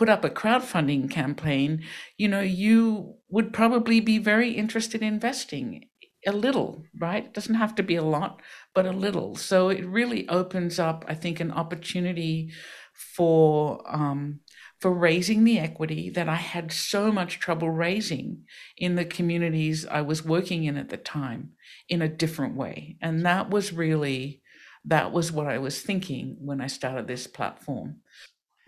put 0.00 0.08
up 0.08 0.24
a 0.24 0.30
crowdfunding 0.40 1.10
campaign 1.10 1.84
you 2.16 2.28
know 2.32 2.40
you 2.40 3.14
would 3.28 3.52
probably 3.52 4.00
be 4.00 4.18
very 4.18 4.52
interested 4.52 5.02
in 5.02 5.14
investing 5.14 5.84
a 6.26 6.32
little, 6.32 6.84
right? 6.98 7.24
It 7.24 7.34
doesn't 7.34 7.54
have 7.54 7.74
to 7.76 7.82
be 7.82 7.96
a 7.96 8.04
lot, 8.04 8.42
but 8.74 8.86
a 8.86 8.92
little. 8.92 9.36
So 9.36 9.68
it 9.68 9.86
really 9.86 10.28
opens 10.28 10.78
up, 10.78 11.04
I 11.08 11.14
think, 11.14 11.40
an 11.40 11.50
opportunity 11.50 12.52
for 12.92 13.82
um, 13.86 14.40
for 14.80 14.92
raising 14.92 15.44
the 15.44 15.58
equity 15.58 16.10
that 16.10 16.28
I 16.28 16.36
had 16.36 16.72
so 16.72 17.12
much 17.12 17.38
trouble 17.38 17.70
raising 17.70 18.44
in 18.76 18.96
the 18.96 19.04
communities 19.04 19.86
I 19.86 20.02
was 20.02 20.24
working 20.24 20.64
in 20.64 20.76
at 20.76 20.88
the 20.88 20.96
time 20.96 21.52
in 21.88 22.02
a 22.02 22.08
different 22.08 22.56
way. 22.56 22.96
And 23.00 23.24
that 23.24 23.50
was 23.50 23.72
really 23.72 24.42
that 24.84 25.12
was 25.12 25.30
what 25.30 25.46
I 25.46 25.58
was 25.58 25.82
thinking 25.82 26.36
when 26.40 26.60
I 26.60 26.66
started 26.66 27.06
this 27.06 27.26
platform. 27.26 27.96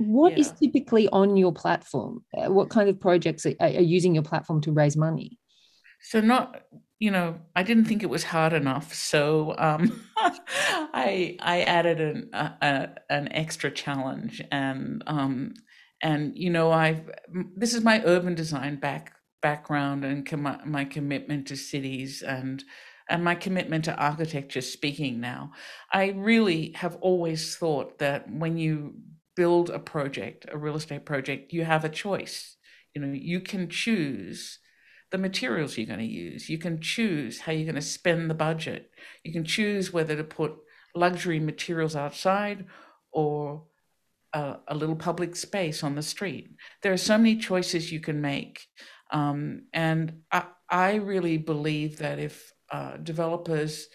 What 0.07 0.33
yeah. 0.33 0.41
is 0.41 0.53
typically 0.53 1.09
on 1.09 1.37
your 1.37 1.53
platform? 1.53 2.25
Uh, 2.37 2.53
what 2.53 2.71
kind 2.71 2.89
of 2.89 2.99
projects 3.01 3.47
are, 3.47 3.55
are 3.61 3.69
using 3.69 4.15
your 4.15 4.25
platform 4.25 4.61
to 4.63 4.73
raise 4.73 4.97
money? 4.97 5.39
So 6.01 6.21
not 6.21 6.63
you 7.03 7.11
know, 7.11 7.41
I 7.57 7.65
didn't 7.65 7.87
think 7.87 8.05
it 8.05 8.11
was 8.11 8.23
hard 8.23 8.53
enough, 8.53 8.95
so 8.95 9.57
um, 9.59 10.05
I 10.17 11.37
I 11.41 11.63
added 11.63 12.01
an 12.01 12.31
a, 12.33 12.53
a, 12.63 12.89
an 13.11 13.33
extra 13.33 13.73
challenge, 13.73 14.41
and 14.53 15.03
um, 15.09 15.55
and 16.01 16.39
you 16.39 16.49
know, 16.51 16.71
I've 16.71 17.11
this 17.57 17.75
is 17.75 17.83
my 17.83 18.01
urban 18.05 18.37
design 18.37 18.77
back 18.77 19.17
background 19.43 20.05
and 20.05 20.25
com- 20.25 20.61
my 20.65 20.85
commitment 20.85 21.49
to 21.49 21.57
cities 21.57 22.23
and 22.23 22.63
and 23.11 23.25
my 23.25 23.35
commitment 23.35 23.87
to 23.87 23.97
architecture. 23.97 24.61
Speaking 24.61 25.19
now, 25.21 25.51
I 25.93 26.11
really 26.11 26.71
have 26.77 26.95
always 27.01 27.57
thought 27.57 27.99
that 27.99 28.31
when 28.31 28.59
you 28.59 28.95
build 29.35 29.71
a 29.71 29.79
project, 29.79 30.47
a 30.51 30.59
real 30.59 30.77
estate 30.77 31.05
project, 31.05 31.53
you 31.53 31.65
have 31.65 31.85
a 31.85 31.89
choice. 31.89 32.57
You 32.95 33.01
know, 33.01 33.13
you 33.13 33.41
can 33.41 33.69
choose 33.69 34.59
the 35.11 35.19
materials 35.19 35.77
you're 35.77 35.87
going 35.87 35.99
to 35.99 36.05
use. 36.05 36.49
You 36.49 36.59
can 36.59 36.81
choose 36.81 37.41
how 37.41 37.53
you're 37.53 37.65
going 37.65 37.75
to 37.75 37.83
spend 37.83 38.29
the 38.29 38.35
budget. 38.35 38.91
You 39.23 39.33
can 39.33 39.45
choose 39.45 39.93
whether 39.93 40.17
to 40.17 40.25
put 40.25 40.55
luxury 40.95 41.41
materials 41.41 41.95
outside 41.97 42.67
or 43.13 43.65
a, 44.33 44.57
a 44.69 44.75
little 44.75 44.97
public 44.97 45.37
space 45.37 45.83
on 45.83 45.95
the 45.95 46.03
street. 46.03 46.51
There 46.83 46.93
are 46.93 46.99
so 46.99 47.19
many 47.19 47.37
choices 47.37 47.93
you 47.93 48.01
can 48.01 48.21
make. 48.21 48.67
Um, 49.11 49.65
and 49.73 50.23
I, 50.31 50.45
I, 50.71 50.95
really 50.95 51.37
believe 51.37 51.99
that 51.99 52.19
if 52.19 52.51
uh, 52.71 52.97
developers 52.97 53.89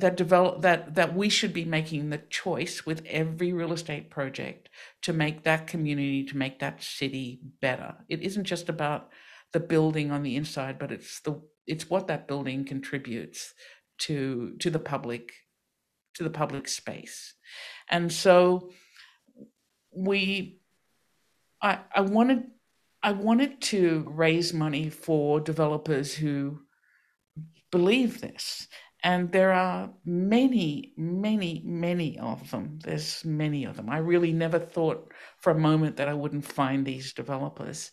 that 0.00 0.16
develop 0.16 0.62
that 0.62 0.94
that 0.94 1.14
we 1.14 1.28
should 1.28 1.52
be 1.52 1.64
making 1.64 2.10
the 2.10 2.18
choice 2.30 2.84
with 2.84 3.02
every 3.06 3.52
real 3.52 3.72
estate 3.72 4.10
project 4.10 4.68
to 5.02 5.12
make 5.12 5.44
that 5.44 5.66
community 5.66 6.24
to 6.24 6.36
make 6.36 6.58
that 6.58 6.82
city 6.82 7.40
better 7.60 7.94
it 8.08 8.22
isn't 8.22 8.44
just 8.44 8.68
about 8.68 9.10
the 9.52 9.60
building 9.60 10.10
on 10.10 10.22
the 10.22 10.36
inside, 10.36 10.78
but 10.78 10.92
it's 10.92 11.20
the 11.20 11.40
it's 11.66 11.90
what 11.90 12.06
that 12.08 12.28
building 12.28 12.64
contributes 12.64 13.54
to 13.98 14.56
to 14.58 14.70
the 14.70 14.78
public 14.78 15.32
to 16.14 16.24
the 16.24 16.30
public 16.30 16.68
space. 16.68 17.34
And 17.88 18.12
so 18.12 18.70
we 19.92 20.60
I 21.60 21.80
I 21.94 22.02
wanted 22.02 22.44
I 23.02 23.12
wanted 23.12 23.60
to 23.62 24.04
raise 24.08 24.52
money 24.52 24.90
for 24.90 25.40
developers 25.40 26.14
who 26.14 26.60
believe 27.70 28.20
this. 28.20 28.68
And 29.02 29.32
there 29.32 29.52
are 29.52 29.90
many, 30.04 30.92
many, 30.96 31.62
many 31.64 32.18
of 32.18 32.50
them. 32.50 32.78
There's 32.84 33.24
many 33.24 33.64
of 33.64 33.76
them. 33.76 33.88
I 33.88 33.98
really 33.98 34.32
never 34.32 34.58
thought 34.58 35.12
for 35.38 35.52
a 35.52 35.58
moment 35.58 35.96
that 35.96 36.08
I 36.08 36.14
wouldn't 36.14 36.44
find 36.44 36.84
these 36.84 37.14
developers. 37.14 37.92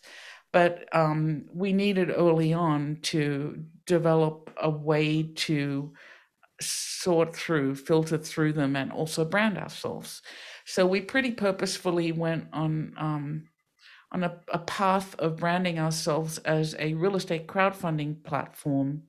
But 0.52 0.84
um, 0.94 1.46
we 1.52 1.72
needed 1.72 2.10
early 2.10 2.52
on 2.52 2.98
to 3.02 3.64
develop 3.86 4.50
a 4.60 4.70
way 4.70 5.22
to 5.22 5.92
sort 6.60 7.34
through, 7.34 7.76
filter 7.76 8.18
through 8.18 8.52
them, 8.52 8.76
and 8.76 8.92
also 8.92 9.24
brand 9.24 9.56
ourselves. 9.58 10.22
So 10.64 10.86
we 10.86 11.00
pretty 11.00 11.32
purposefully 11.32 12.12
went 12.12 12.48
on 12.52 12.94
um, 12.98 13.48
on 14.10 14.24
a, 14.24 14.40
a, 14.52 14.58
path 14.58 15.14
of 15.18 15.36
branding 15.36 15.78
ourselves 15.78 16.38
as 16.38 16.74
a 16.78 16.94
real 16.94 17.16
estate 17.16 17.46
crowdfunding 17.46 18.24
platform 18.24 19.02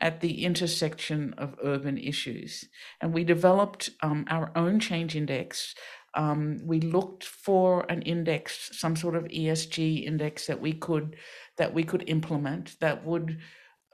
at 0.00 0.20
the 0.20 0.44
intersection 0.44 1.34
of 1.38 1.56
urban 1.62 1.98
issues. 1.98 2.64
And 3.00 3.14
we 3.14 3.24
developed 3.24 3.90
um, 4.02 4.26
our 4.28 4.52
own 4.54 4.78
change 4.80 5.16
index 5.16 5.74
um, 6.16 6.60
we 6.64 6.80
looked 6.80 7.24
for 7.24 7.84
an 7.90 8.00
index, 8.02 8.70
some 8.72 8.96
sort 8.96 9.14
of 9.14 9.24
ESG 9.24 10.04
index 10.04 10.46
that 10.46 10.60
we 10.60 10.72
could 10.72 11.16
that 11.58 11.74
we 11.74 11.84
could 11.84 12.04
implement 12.08 12.78
that 12.80 13.04
would 13.04 13.38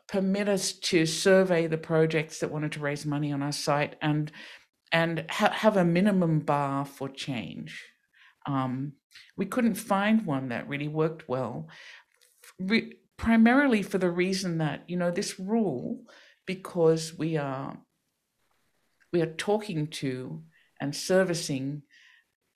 permit 0.09 0.49
us 0.49 0.73
to 0.73 1.05
survey 1.05 1.67
the 1.67 1.79
projects 1.79 2.39
that 2.39 2.51
wanted 2.51 2.73
to 2.73 2.81
raise 2.81 3.05
money 3.05 3.33
on 3.33 3.43
our 3.43 3.53
site 3.53 3.97
and 4.01 4.31
and 4.93 5.25
ha- 5.31 5.51
have 5.53 5.77
a 5.77 5.85
minimum 5.85 6.41
bar 6.41 6.85
for 6.85 7.09
change. 7.09 7.85
Um, 8.47 8.93
we 9.37 9.47
couldn't 9.47 9.75
find 9.75 10.25
one 10.25 10.49
that 10.51 10.69
really 10.69 10.89
worked 10.89 11.29
well, 11.29 11.69
re- 12.61 12.95
primarily 13.23 13.83
for 13.83 13.99
the 13.99 14.11
reason 14.11 14.59
that 14.59 14.83
you 14.89 14.97
know 14.97 15.11
this 15.11 15.39
rule, 15.39 16.03
because 16.45 17.15
we 17.17 17.37
are 17.37 17.79
we 19.13 19.23
are 19.23 19.35
talking 19.35 19.87
to 19.87 20.43
and 20.81 20.95
servicing 20.95 21.83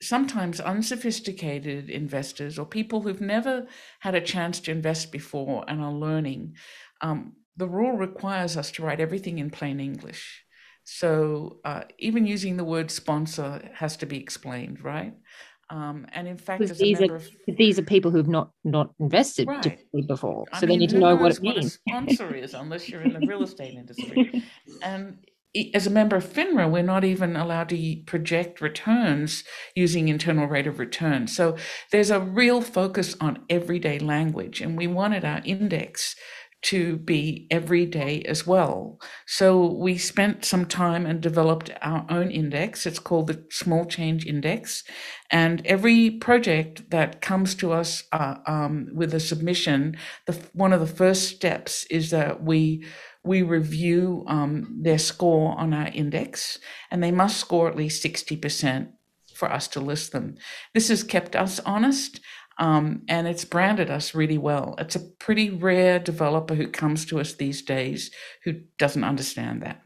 sometimes 0.01 0.59
unsophisticated 0.59 1.89
investors 1.89 2.59
or 2.59 2.65
people 2.65 3.01
who've 3.01 3.21
never 3.21 3.65
had 4.01 4.13
a 4.13 4.21
chance 4.21 4.59
to 4.59 4.71
invest 4.71 5.11
before 5.11 5.63
and 5.67 5.81
are 5.81 5.93
learning, 5.93 6.53
um, 7.01 7.33
the 7.55 7.67
rule 7.67 7.93
requires 7.93 8.57
us 8.57 8.69
to 8.69 8.83
write 8.83 8.99
everything 8.99 9.39
in 9.39 9.49
plain 9.49 9.79
English. 9.79 10.43
So 10.83 11.59
uh, 11.65 11.83
even 11.97 12.27
using 12.27 12.57
the 12.57 12.63
word 12.63 12.91
sponsor 12.91 13.69
has 13.73 13.97
to 13.97 14.05
be 14.05 14.19
explained, 14.19 14.83
right? 14.83 15.13
Um, 15.69 16.07
and 16.13 16.27
in 16.27 16.37
fact, 16.37 16.61
these 16.77 17.01
are, 17.01 17.15
of, 17.15 17.29
these 17.47 17.77
are 17.77 17.83
people 17.83 18.09
who've 18.09 18.27
not 18.27 18.51
not 18.63 18.93
invested 18.99 19.47
right. 19.47 19.77
before, 20.07 20.45
so 20.53 20.59
I 20.63 20.65
they 20.65 20.77
need 20.77 20.91
to 20.91 20.99
know 20.99 21.15
what 21.15 21.33
it 21.33 21.41
means. 21.41 21.79
What 21.83 22.01
a 22.01 22.07
sponsor 22.15 22.35
is, 22.35 22.53
unless 22.53 22.87
you're 22.87 23.01
in 23.01 23.13
the 23.13 23.27
real 23.27 23.43
estate 23.43 23.73
industry. 23.77 24.43
And 24.81 25.17
as 25.73 25.87
a 25.87 25.89
member 25.89 26.15
of 26.15 26.25
FINRA, 26.25 26.69
we're 26.69 26.83
not 26.83 27.03
even 27.03 27.35
allowed 27.35 27.69
to 27.69 27.95
project 28.05 28.61
returns 28.61 29.43
using 29.75 30.07
internal 30.07 30.47
rate 30.47 30.67
of 30.67 30.79
return. 30.79 31.27
So 31.27 31.57
there's 31.91 32.11
a 32.11 32.19
real 32.19 32.61
focus 32.61 33.15
on 33.19 33.43
everyday 33.49 33.99
language, 33.99 34.61
and 34.61 34.77
we 34.77 34.87
wanted 34.87 35.25
our 35.25 35.41
index 35.43 36.15
to 36.63 36.97
be 36.97 37.47
everyday 37.51 38.21
as 38.23 38.47
well. 38.47 38.99
So 39.25 39.65
we 39.65 39.97
spent 39.97 40.43
some 40.43 40.65
time 40.65 41.05
and 41.05 41.21
developed 41.21 41.71
our 41.81 42.05
own 42.09 42.31
index. 42.31 42.85
It's 42.85 42.99
called 42.99 43.27
the 43.27 43.45
Small 43.51 43.85
Change 43.85 44.25
Index. 44.25 44.83
And 45.31 45.65
every 45.65 46.09
project 46.09 46.89
that 46.89 47.21
comes 47.21 47.53
to 47.55 47.73
us 47.73 48.03
uh, 48.11 48.35
um, 48.47 48.87
with 48.93 49.13
a 49.13 49.19
submission, 49.19 49.97
the, 50.25 50.37
one 50.53 50.73
of 50.73 50.79
the 50.79 50.87
first 50.87 51.29
steps 51.29 51.85
is 51.89 52.09
that 52.11 52.43
we 52.43 52.85
we 53.23 53.41
review 53.41 54.23
um, 54.27 54.79
their 54.81 54.97
score 54.97 55.57
on 55.59 55.73
our 55.73 55.89
index, 55.89 56.59
and 56.89 57.03
they 57.03 57.11
must 57.11 57.37
score 57.37 57.67
at 57.67 57.75
least 57.75 58.01
60% 58.01 58.87
for 59.33 59.51
us 59.51 59.67
to 59.69 59.81
list 59.81 60.13
them. 60.13 60.35
This 60.73 60.87
has 60.87 61.03
kept 61.03 61.35
us 61.35 61.59
honest. 61.65 62.21
Um, 62.59 63.03
and 63.07 63.27
it's 63.27 63.45
branded 63.45 63.91
us 63.91 64.15
really 64.15 64.37
well. 64.37 64.75
It's 64.79 64.95
a 64.95 64.99
pretty 65.19 65.49
rare 65.49 65.99
developer 65.99 66.55
who 66.55 66.67
comes 66.67 67.05
to 67.05 67.19
us 67.19 67.33
these 67.33 67.61
days 67.61 68.11
who 68.43 68.61
doesn't 68.79 69.03
understand 69.03 69.61
that. 69.61 69.81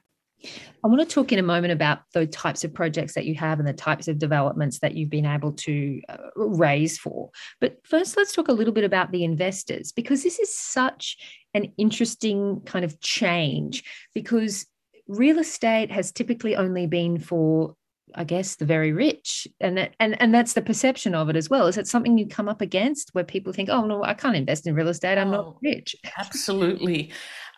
I 0.83 0.87
want 0.87 1.07
to 1.07 1.13
talk 1.13 1.31
in 1.31 1.37
a 1.37 1.43
moment 1.43 1.73
about 1.73 1.99
the 2.13 2.25
types 2.25 2.63
of 2.63 2.73
projects 2.73 3.13
that 3.13 3.25
you 3.25 3.35
have 3.35 3.59
and 3.59 3.67
the 3.67 3.73
types 3.73 4.07
of 4.07 4.17
developments 4.17 4.79
that 4.79 4.95
you've 4.95 5.11
been 5.11 5.27
able 5.27 5.51
to 5.53 6.01
uh, 6.09 6.17
raise 6.35 6.97
for. 6.97 7.29
But 7.59 7.77
first, 7.85 8.17
let's 8.17 8.31
talk 8.31 8.47
a 8.47 8.53
little 8.53 8.73
bit 8.73 8.83
about 8.83 9.11
the 9.11 9.23
investors 9.23 9.91
because 9.91 10.23
this 10.23 10.39
is 10.39 10.57
such 10.57 11.17
an 11.53 11.71
interesting 11.77 12.61
kind 12.65 12.83
of 12.83 12.99
change 12.99 13.83
because 14.15 14.65
real 15.07 15.37
estate 15.37 15.91
has 15.91 16.11
typically 16.11 16.55
only 16.55 16.87
been 16.87 17.19
for 17.19 17.75
I 18.15 18.23
guess 18.23 18.55
the 18.55 18.65
very 18.65 18.91
rich, 18.91 19.47
and 19.59 19.77
that, 19.77 19.95
and 19.99 20.19
and 20.21 20.33
that's 20.33 20.53
the 20.53 20.61
perception 20.61 21.15
of 21.15 21.29
it 21.29 21.35
as 21.35 21.49
well. 21.49 21.67
Is 21.67 21.77
it 21.77 21.87
something 21.87 22.17
you 22.17 22.27
come 22.27 22.49
up 22.49 22.61
against 22.61 23.09
where 23.13 23.23
people 23.23 23.53
think, 23.53 23.69
"Oh 23.69 23.85
no, 23.85 24.03
I 24.03 24.13
can't 24.13 24.35
invest 24.35 24.67
in 24.67 24.75
real 24.75 24.87
estate. 24.87 25.17
I'm 25.17 25.29
oh, 25.29 25.31
not 25.31 25.57
rich." 25.61 25.95
Absolutely, 26.17 27.11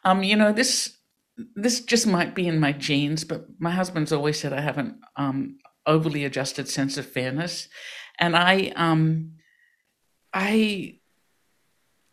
um, 0.04 0.24
you 0.24 0.36
know 0.36 0.52
this 0.52 0.98
this 1.56 1.82
just 1.82 2.06
might 2.06 2.36
be 2.36 2.48
in 2.48 2.60
my 2.60 2.72
genes, 2.72 3.24
but 3.24 3.46
my 3.60 3.72
husband's 3.72 4.14
always 4.14 4.40
said 4.40 4.54
I 4.54 4.62
have 4.62 4.78
an 4.78 5.00
um, 5.16 5.58
overly 5.86 6.26
adjusted 6.26 6.70
sense 6.70 6.98
of 6.98 7.06
fairness, 7.06 7.68
and 8.20 8.36
I 8.36 8.72
um, 8.76 9.34
I 10.34 11.00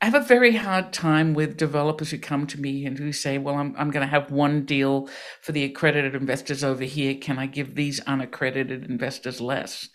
I 0.01 0.07
have 0.07 0.15
a 0.15 0.21
very 0.27 0.57
hard 0.57 0.93
time 0.95 1.35
with 1.35 1.59
developers 1.59 2.11
who 2.11 2.19
come 2.19 2.47
to 2.49 2.61
me 2.61 2.87
and 2.87 2.99
who 2.99 3.13
say, 3.13 3.37
"Well, 3.39 3.57
I'm 3.57 3.75
I'm 3.77 3.91
going 3.91 4.07
to 4.07 4.11
have 4.11 4.31
one 4.31 4.65
deal 4.65 5.09
for 5.43 5.53
the 5.53 5.65
accredited 5.65 6.15
investors 6.15 6.65
over 6.65 6.85
here. 6.85 7.15
Can 7.17 7.39
I 7.39 7.47
give 7.47 7.75
these 7.75 8.01
unaccredited 8.01 8.89
investors 8.91 9.41
less?" 9.41 9.89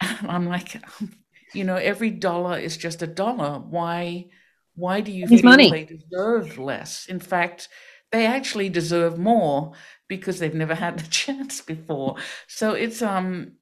And 0.00 0.30
I'm 0.30 0.46
like, 0.46 0.82
you 1.54 1.64
know, 1.64 1.76
every 1.76 2.10
dollar 2.10 2.58
is 2.58 2.76
just 2.76 3.02
a 3.02 3.06
dollar. 3.06 3.58
Why 3.60 4.26
why 4.76 5.00
do 5.02 5.12
you 5.12 5.28
it's 5.28 5.42
feel 5.42 5.42
money. 5.42 5.70
they 5.70 5.84
deserve 5.84 6.58
less? 6.58 7.06
In 7.06 7.20
fact, 7.20 7.68
they 8.12 8.26
actually 8.26 8.68
deserve 8.70 9.18
more 9.18 9.72
because 10.08 10.38
they've 10.38 10.54
never 10.54 10.74
had 10.74 10.98
the 10.98 11.08
chance 11.10 11.60
before. 11.60 12.16
So 12.48 12.72
it's 12.72 13.02
um 13.02 13.52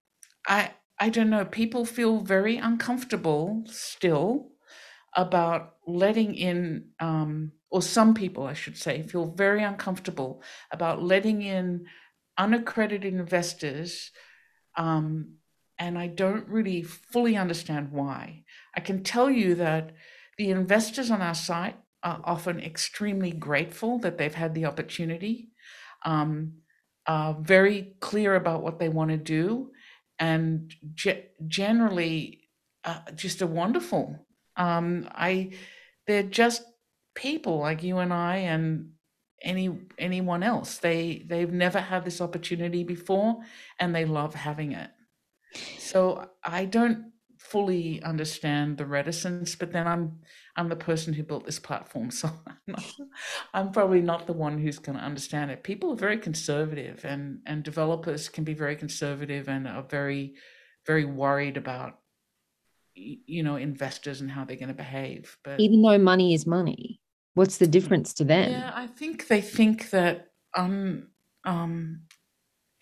I 0.47 0.73
I 0.99 1.09
don't 1.09 1.31
know, 1.31 1.45
people 1.45 1.85
feel 1.85 2.21
very 2.21 2.57
uncomfortable 2.59 3.65
still 3.67 4.52
about 5.15 5.75
letting 5.87 6.35
in 6.35 6.87
um 7.01 7.53
or 7.71 7.83
some 7.83 8.15
people 8.15 8.45
I 8.47 8.55
should 8.55 8.77
say 8.77 9.03
feel 9.03 9.27
very 9.27 9.63
uncomfortable 9.63 10.43
about 10.71 11.03
letting 11.03 11.43
in 11.43 11.87
unaccredited 12.39 13.13
investors 13.13 14.11
um 14.77 15.35
and 15.79 15.99
I 15.99 16.07
don't 16.07 16.47
really 16.49 16.83
fully 16.83 17.37
understand 17.37 17.91
why. 17.91 18.45
I 18.77 18.81
can 18.81 19.03
tell 19.03 19.29
you 19.29 19.57
that 19.57 19.91
the 20.39 20.51
investors 20.51 21.11
on 21.11 21.21
our 21.21 21.35
site 21.35 21.77
are 22.05 22.21
often 22.25 22.61
extremely 22.61 23.33
grateful 23.33 23.99
that 24.01 24.17
they've 24.17 24.35
had 24.35 24.55
the 24.55 24.67
opportunity, 24.67 25.51
um, 26.05 26.55
uh, 27.07 27.35
very 27.41 27.95
clear 28.01 28.37
about 28.37 28.63
what 28.63 28.79
they 28.79 28.89
want 28.89 29.11
to 29.11 29.17
do, 29.17 29.73
and 30.19 30.73
ge- 30.95 31.25
generally 31.47 32.49
uh, 32.85 33.01
just 33.15 33.43
a 33.43 33.47
wonderful. 33.47 34.27
Um, 34.57 35.09
I, 35.13 35.53
they're 36.07 36.23
just 36.23 36.63
people 37.15 37.59
like 37.59 37.83
you 37.83 37.99
and 37.99 38.13
I 38.13 38.37
and 38.37 38.91
any 39.43 39.79
anyone 39.99 40.43
else. 40.43 40.79
They 40.79 41.25
they've 41.27 41.53
never 41.53 41.81
had 41.81 42.05
this 42.05 42.21
opportunity 42.21 42.85
before, 42.85 43.41
and 43.79 43.95
they 43.95 44.05
love 44.05 44.35
having 44.35 44.73
it. 44.73 44.91
So 45.79 46.31
I 46.43 46.65
don't 46.65 47.13
fully 47.39 48.03
understand 48.03 48.79
the 48.79 48.87
reticence, 48.87 49.57
but 49.57 49.73
then 49.73 49.87
I'm 49.87 50.21
I'm 50.57 50.69
the 50.69 50.77
person 50.77 51.13
who 51.13 51.23
built 51.23 51.45
this 51.45 51.59
platform, 51.59 52.11
so 52.21 52.31
I'm, 52.47 52.57
not, 52.67 52.85
I'm 53.55 53.73
probably 53.73 54.01
not 54.01 54.27
the 54.27 54.33
one 54.33 54.59
who's 54.59 54.79
going 54.79 54.99
to 54.99 55.05
understand 55.05 55.51
it. 55.51 55.63
People 55.63 55.93
are 55.93 55.97
very 55.97 56.19
conservative, 56.19 57.05
and 57.05 57.41
and 57.47 57.63
developers 57.63 58.29
can 58.29 58.45
be 58.45 58.55
very 58.55 58.77
conservative 58.77 59.49
and 59.49 59.67
are 59.67 59.83
very 59.83 60.35
very 60.87 61.05
worried 61.05 61.57
about 61.57 61.99
you 62.95 63.43
know 63.43 63.57
investors 63.57 64.21
and 64.21 64.31
how 64.31 64.45
they're 64.45 64.57
going 64.57 64.69
to 64.69 64.75
behave. 64.75 65.37
But 65.45 65.61
even 65.61 65.83
though 65.83 65.99
money 65.99 66.35
is 66.35 66.47
money, 66.47 67.01
what's 67.35 67.59
the 67.59 67.67
difference 67.67 68.15
to 68.15 68.25
them? 68.25 68.53
Yeah, 68.53 68.73
I 68.75 68.87
think 68.87 69.29
they 69.29 69.41
think 69.41 69.91
that 69.91 70.29
um 70.55 71.09
um 71.45 72.03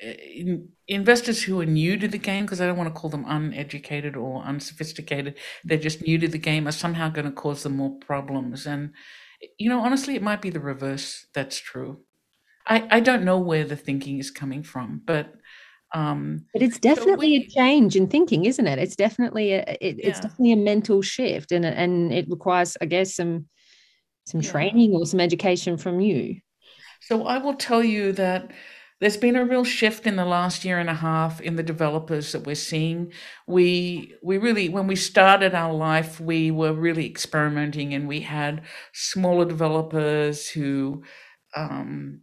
in, 0.00 0.70
investors 0.88 1.42
who 1.42 1.60
are 1.60 1.66
new 1.66 1.96
to 1.98 2.08
the 2.08 2.18
game, 2.18 2.44
because 2.44 2.60
I 2.60 2.66
don't 2.66 2.78
want 2.78 2.92
to 2.92 2.98
call 2.98 3.10
them 3.10 3.24
uneducated 3.28 4.16
or 4.16 4.42
unsophisticated, 4.42 5.36
they're 5.64 5.78
just 5.78 6.02
new 6.02 6.18
to 6.18 6.28
the 6.28 6.38
game, 6.38 6.66
are 6.66 6.72
somehow 6.72 7.10
going 7.10 7.26
to 7.26 7.32
cause 7.32 7.62
them 7.62 7.76
more 7.76 7.98
problems. 7.98 8.66
And, 8.66 8.92
you 9.58 9.68
know, 9.68 9.80
honestly, 9.80 10.14
it 10.14 10.22
might 10.22 10.40
be 10.40 10.50
the 10.50 10.60
reverse 10.60 11.26
that's 11.34 11.58
true. 11.58 12.00
I, 12.66 12.88
I 12.90 13.00
don't 13.00 13.24
know 13.24 13.38
where 13.38 13.64
the 13.64 13.76
thinking 13.76 14.18
is 14.18 14.30
coming 14.30 14.62
from, 14.62 15.02
but. 15.04 15.34
Um, 15.92 16.46
but 16.52 16.62
it's 16.62 16.78
definitely 16.78 17.38
so 17.38 17.40
we, 17.40 17.46
a 17.46 17.48
change 17.48 17.96
in 17.96 18.06
thinking, 18.06 18.44
isn't 18.44 18.66
it? 18.66 18.78
It's 18.78 18.96
definitely 18.96 19.52
a 19.54 19.76
it, 19.80 19.96
yeah. 19.98 20.08
it's 20.08 20.20
definitely 20.20 20.52
a 20.52 20.56
mental 20.56 21.02
shift, 21.02 21.52
and 21.52 21.64
and 21.64 22.12
it 22.12 22.26
requires, 22.28 22.76
I 22.80 22.86
guess, 22.86 23.14
some 23.14 23.46
some 24.26 24.40
yeah. 24.40 24.50
training 24.50 24.94
or 24.94 25.06
some 25.06 25.20
education 25.20 25.76
from 25.76 26.00
you. 26.00 26.40
So 27.00 27.26
I 27.26 27.38
will 27.38 27.54
tell 27.54 27.82
you 27.82 28.12
that 28.12 28.50
there's 29.00 29.16
been 29.16 29.34
a 29.34 29.44
real 29.44 29.64
shift 29.64 30.06
in 30.06 30.16
the 30.16 30.26
last 30.26 30.64
year 30.64 30.78
and 30.78 30.90
a 30.90 30.94
half 30.94 31.40
in 31.40 31.56
the 31.56 31.62
developers 31.62 32.32
that 32.32 32.46
we're 32.46 32.54
seeing. 32.54 33.12
We 33.46 34.14
we 34.22 34.38
really 34.38 34.68
when 34.68 34.86
we 34.86 34.96
started 34.96 35.54
our 35.54 35.72
life, 35.72 36.20
we 36.20 36.50
were 36.50 36.72
really 36.72 37.06
experimenting, 37.06 37.94
and 37.94 38.06
we 38.06 38.20
had 38.20 38.62
smaller 38.92 39.44
developers 39.44 40.48
who. 40.48 41.02
Um, 41.56 42.20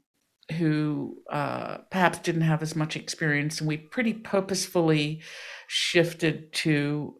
who 0.54 1.18
uh, 1.30 1.80
perhaps 1.92 2.20
didn't 2.20 2.42
have 2.42 2.62
as 2.62 2.76
much 2.76 2.96
experience, 2.96 3.60
and 3.60 3.68
we 3.68 3.78
pretty 3.78 4.14
purposefully 4.14 5.22
shifted 5.68 6.54
to 6.54 7.16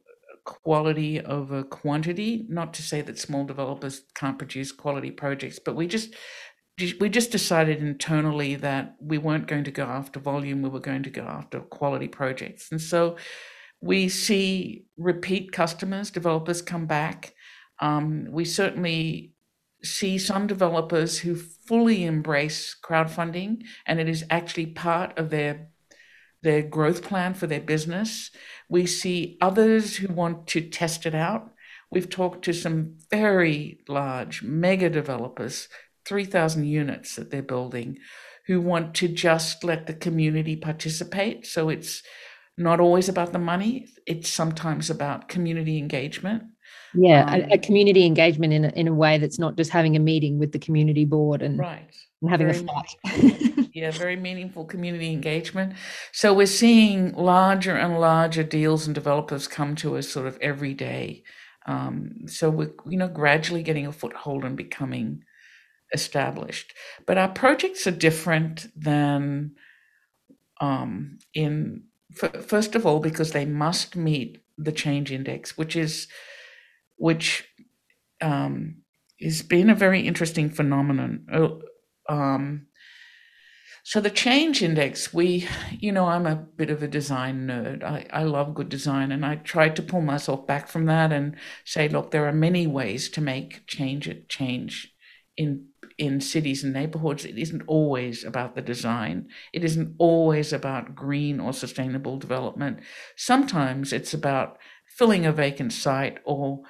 quality 0.46 1.20
over 1.22 1.64
quantity. 1.64 2.46
Not 2.50 2.74
to 2.76 2.82
say 2.82 3.02
that 3.02 3.20
small 3.20 3.44
developers 3.44 4.04
can't 4.16 4.38
produce 4.38 4.72
quality 4.72 5.12
projects, 5.12 5.60
but 5.60 5.76
we 5.76 5.88
just 5.88 6.16
we 7.00 7.10
just 7.10 7.32
decided 7.32 7.80
internally 7.80 8.56
that 8.56 8.96
we 9.02 9.18
weren't 9.18 9.48
going 9.48 9.64
to 9.64 9.72
go 9.72 9.84
after 9.84 10.20
volume, 10.20 10.62
we 10.62 10.70
were 10.70 10.80
going 10.80 11.04
to 11.04 11.10
go 11.10 11.24
after 11.24 11.60
quality 11.60 12.08
projects. 12.08 12.72
And 12.72 12.80
so 12.80 13.18
we 13.82 14.10
see 14.10 14.86
repeat 14.96 15.52
customers, 15.52 16.12
developers 16.12 16.62
come 16.62 16.86
back. 16.86 17.34
Um, 17.80 18.28
we 18.30 18.46
certainly 18.46 19.34
see 19.84 20.18
some 20.18 20.48
developers 20.48 21.20
who 21.20 21.36
fully 21.36 22.06
embrace 22.06 22.76
crowdfunding 22.84 23.64
and 23.86 24.00
it 24.00 24.10
is 24.10 24.26
actually 24.30 24.68
part 24.68 25.18
of 25.18 25.30
their 25.30 25.70
their 26.44 26.62
growth 26.62 27.02
plan 27.02 27.34
for 27.34 27.48
their 27.48 27.60
business. 27.60 28.30
We 28.70 28.86
see 28.86 29.38
others 29.42 29.98
who 29.98 30.14
want 30.14 30.48
to 30.48 30.62
test 30.62 31.06
it 31.06 31.16
out. 31.16 31.52
We've 31.92 32.10
talked 32.10 32.46
to 32.46 32.54
some 32.54 32.98
very 33.10 33.80
large 33.88 34.44
mega 34.44 34.90
developers 34.90 35.68
3,000 36.06 36.66
units 36.66 37.16
that 37.16 37.32
they're 37.32 37.42
building 37.42 37.98
who 38.46 38.62
want 38.62 38.96
to 38.96 39.08
just 39.10 39.64
let 39.64 39.88
the 39.88 39.94
community 39.94 40.56
participate. 40.56 41.46
So 41.46 41.70
it's 41.70 42.02
not 42.58 42.80
always 42.80 43.10
about 43.10 43.34
the 43.34 43.40
money, 43.40 43.88
it's 44.06 44.30
sometimes 44.30 44.90
about 44.90 45.28
community 45.28 45.78
engagement. 45.78 46.44
Yeah, 46.94 47.26
um, 47.26 47.42
a, 47.42 47.54
a, 47.54 47.58
community 47.58 48.06
engagement 48.06 48.54
in 48.54 48.66
a, 48.66 48.70
in 48.70 48.88
a 48.88 48.94
way 48.94 49.18
that's 49.18 49.40
not 49.40 49.58
just 49.58 49.72
having 49.72 49.96
a 49.96 50.00
meeting 50.00 50.40
with 50.40 50.52
the 50.52 50.60
community 50.60 51.06
board 51.06 51.42
and, 51.42 51.60
right. 51.60 51.90
and 52.22 52.32
having 52.32 52.48
very, 52.48 52.60
a 52.60 52.68
fight. 52.68 53.70
yeah, 53.74 53.92
very 53.92 54.16
meaningful 54.16 54.66
community 54.66 55.12
engagement. 55.12 55.74
So 56.12 56.34
we're 56.34 56.48
seeing 56.48 57.14
larger 57.14 57.76
and 57.76 58.00
larger 58.00 58.44
deals 58.44 58.86
and 58.86 58.96
developers 58.96 59.48
come 59.48 59.76
to 59.78 59.98
us 59.98 60.10
sort 60.10 60.28
of 60.28 60.38
every 60.42 60.74
day. 60.74 61.24
Um, 61.66 62.28
so 62.28 62.50
we're 62.50 62.72
you 62.88 62.98
know 62.98 63.10
gradually 63.10 63.64
getting 63.64 63.88
a 63.88 63.92
foothold 63.92 64.46
and 64.46 64.56
becoming 64.56 65.24
established. 65.94 66.74
But 67.06 67.18
our 67.18 67.30
projects 67.30 67.88
are 67.88 67.92
different 67.92 68.68
than 68.76 69.52
um, 70.60 71.20
in, 71.34 71.84
f- 72.22 72.46
first 72.46 72.76
of 72.76 72.86
all, 72.86 73.00
because 73.00 73.32
they 73.32 73.46
must 73.46 73.96
meet 73.96 74.44
the 74.58 74.72
change 74.72 75.12
index, 75.12 75.58
which 75.58 75.76
is, 75.76 76.08
which 76.98 77.48
um, 78.22 78.82
has 79.22 79.42
been 79.42 79.70
a 79.70 79.76
very 79.76 80.02
interesting 80.02 80.50
phenomenon. 80.50 81.26
Uh, 81.32 82.14
um, 82.14 82.68
so 83.84 84.02
the 84.02 84.10
change 84.10 84.62
index, 84.62 85.14
we, 85.14 85.48
you 85.72 85.94
know, 85.94 86.08
I'm 86.08 86.26
a 86.26 86.36
bit 86.36 86.70
of 86.70 86.84
a 86.84 86.90
design 86.90 87.48
nerd. 87.48 87.84
I, 87.84 88.06
I 88.12 88.24
love 88.24 88.54
good 88.54 88.68
design, 88.68 89.14
and 89.14 89.26
I 89.26 89.36
tried 89.36 89.78
to 89.78 89.82
pull 89.82 90.02
myself 90.02 90.46
back 90.46 90.68
from 90.68 90.86
that 90.88 91.14
and 91.14 91.38
say, 91.64 91.88
look, 91.88 92.12
there 92.12 92.28
are 92.28 92.34
many 92.34 92.68
ways 92.68 93.10
to 93.12 93.22
make 93.22 93.66
change 93.66 94.10
change 94.28 94.94
in 95.38 95.68
in 95.98 96.22
cities 96.22 96.64
and 96.64 96.74
neighborhoods, 96.74 97.26
it 97.26 97.38
isn't 97.38 97.64
always 97.66 98.24
about 98.24 98.56
the 98.56 98.62
design. 98.62 99.28
It 99.52 99.64
isn't 99.64 99.96
always 99.98 100.54
about 100.54 100.96
green 100.96 101.40
or 101.40 101.54
sustainable 101.54 102.18
development. 102.18 102.82
Sometimes 103.16 103.92
it's 103.92 104.14
about 104.14 104.60
filling 104.86 105.26
a 105.26 105.32
vacant 105.32 105.74
site 105.74 106.20
or 106.24 106.62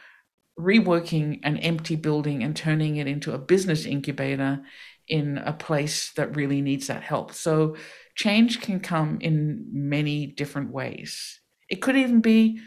reworking 0.59 1.39
an 1.43 1.57
empty 1.57 1.95
building 1.95 2.43
and 2.43 2.55
turning 2.55 2.97
it 2.97 3.07
into 3.07 3.33
a 3.33 3.37
business 3.37 3.85
incubator 3.85 4.61
in 5.07 5.37
a 5.37 5.53
place 5.53 6.11
that 6.13 6.35
really 6.35 6.61
needs 6.61 6.87
that 6.87 7.03
help. 7.03 7.33
So 7.33 7.75
change 8.15 8.61
can 8.61 8.79
come 8.79 9.19
in 9.21 9.65
many 9.71 10.27
different 10.27 10.71
ways. 10.71 11.39
It 11.69 11.81
could 11.81 11.95
even 11.95 12.21
be 12.21 12.59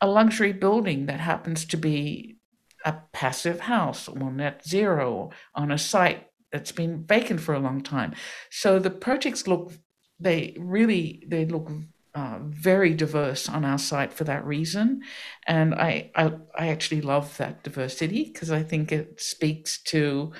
a 0.00 0.06
luxury 0.06 0.52
building 0.52 1.06
that 1.06 1.20
happens 1.20 1.64
to 1.66 1.76
be 1.76 2.36
a 2.84 2.94
passive 3.12 3.60
house 3.60 4.08
or 4.08 4.30
net 4.30 4.66
zero 4.66 5.30
on 5.54 5.70
a 5.70 5.78
site 5.78 6.26
that's 6.52 6.72
been 6.72 7.04
vacant 7.04 7.40
for 7.40 7.54
a 7.54 7.60
long 7.60 7.82
time. 7.82 8.14
So 8.50 8.78
the 8.78 8.90
projects 8.90 9.46
look, 9.46 9.72
they 10.18 10.56
really, 10.58 11.24
they 11.28 11.46
look 11.46 11.70
uh, 12.14 12.38
very 12.42 12.94
diverse 12.94 13.48
on 13.48 13.64
our 13.64 13.78
site 13.78 14.12
for 14.12 14.24
that 14.24 14.44
reason. 14.44 15.02
And 15.46 15.74
I, 15.74 16.10
I, 16.14 16.32
I 16.58 16.68
actually 16.68 17.02
love 17.02 17.36
that 17.36 17.62
diversity 17.62 18.24
because 18.24 18.50
I 18.50 18.62
think 18.62 18.92
it 18.92 19.20
speaks 19.20 19.82
to 19.84 20.32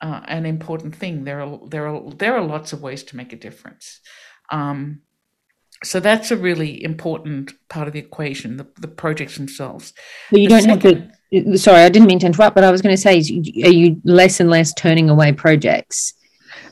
uh, 0.00 0.20
an 0.26 0.46
important 0.46 0.96
thing. 0.96 1.24
There 1.24 1.42
are, 1.42 1.60
there, 1.68 1.86
are, 1.86 2.10
there 2.14 2.36
are 2.36 2.44
lots 2.44 2.72
of 2.72 2.82
ways 2.82 3.02
to 3.04 3.16
make 3.16 3.32
a 3.32 3.36
difference. 3.36 4.00
Um, 4.50 5.02
so 5.84 6.00
that's 6.00 6.30
a 6.30 6.36
really 6.36 6.82
important 6.82 7.52
part 7.68 7.86
of 7.86 7.94
the 7.94 8.00
equation, 8.00 8.56
the, 8.56 8.66
the 8.78 8.88
projects 8.88 9.36
themselves. 9.36 9.92
But 10.30 10.40
you 10.40 10.48
the 10.48 10.54
don't 10.54 10.62
second, 10.62 11.12
have 11.32 11.44
the, 11.52 11.58
sorry, 11.58 11.82
I 11.82 11.88
didn't 11.88 12.08
mean 12.08 12.18
to 12.20 12.26
interrupt, 12.26 12.54
but 12.54 12.64
I 12.64 12.70
was 12.70 12.82
going 12.82 12.94
to 12.94 13.00
say, 13.00 13.18
are 13.64 13.72
you 13.72 14.00
less 14.04 14.40
and 14.40 14.50
less 14.50 14.74
turning 14.74 15.08
away 15.08 15.32
projects? 15.32 16.14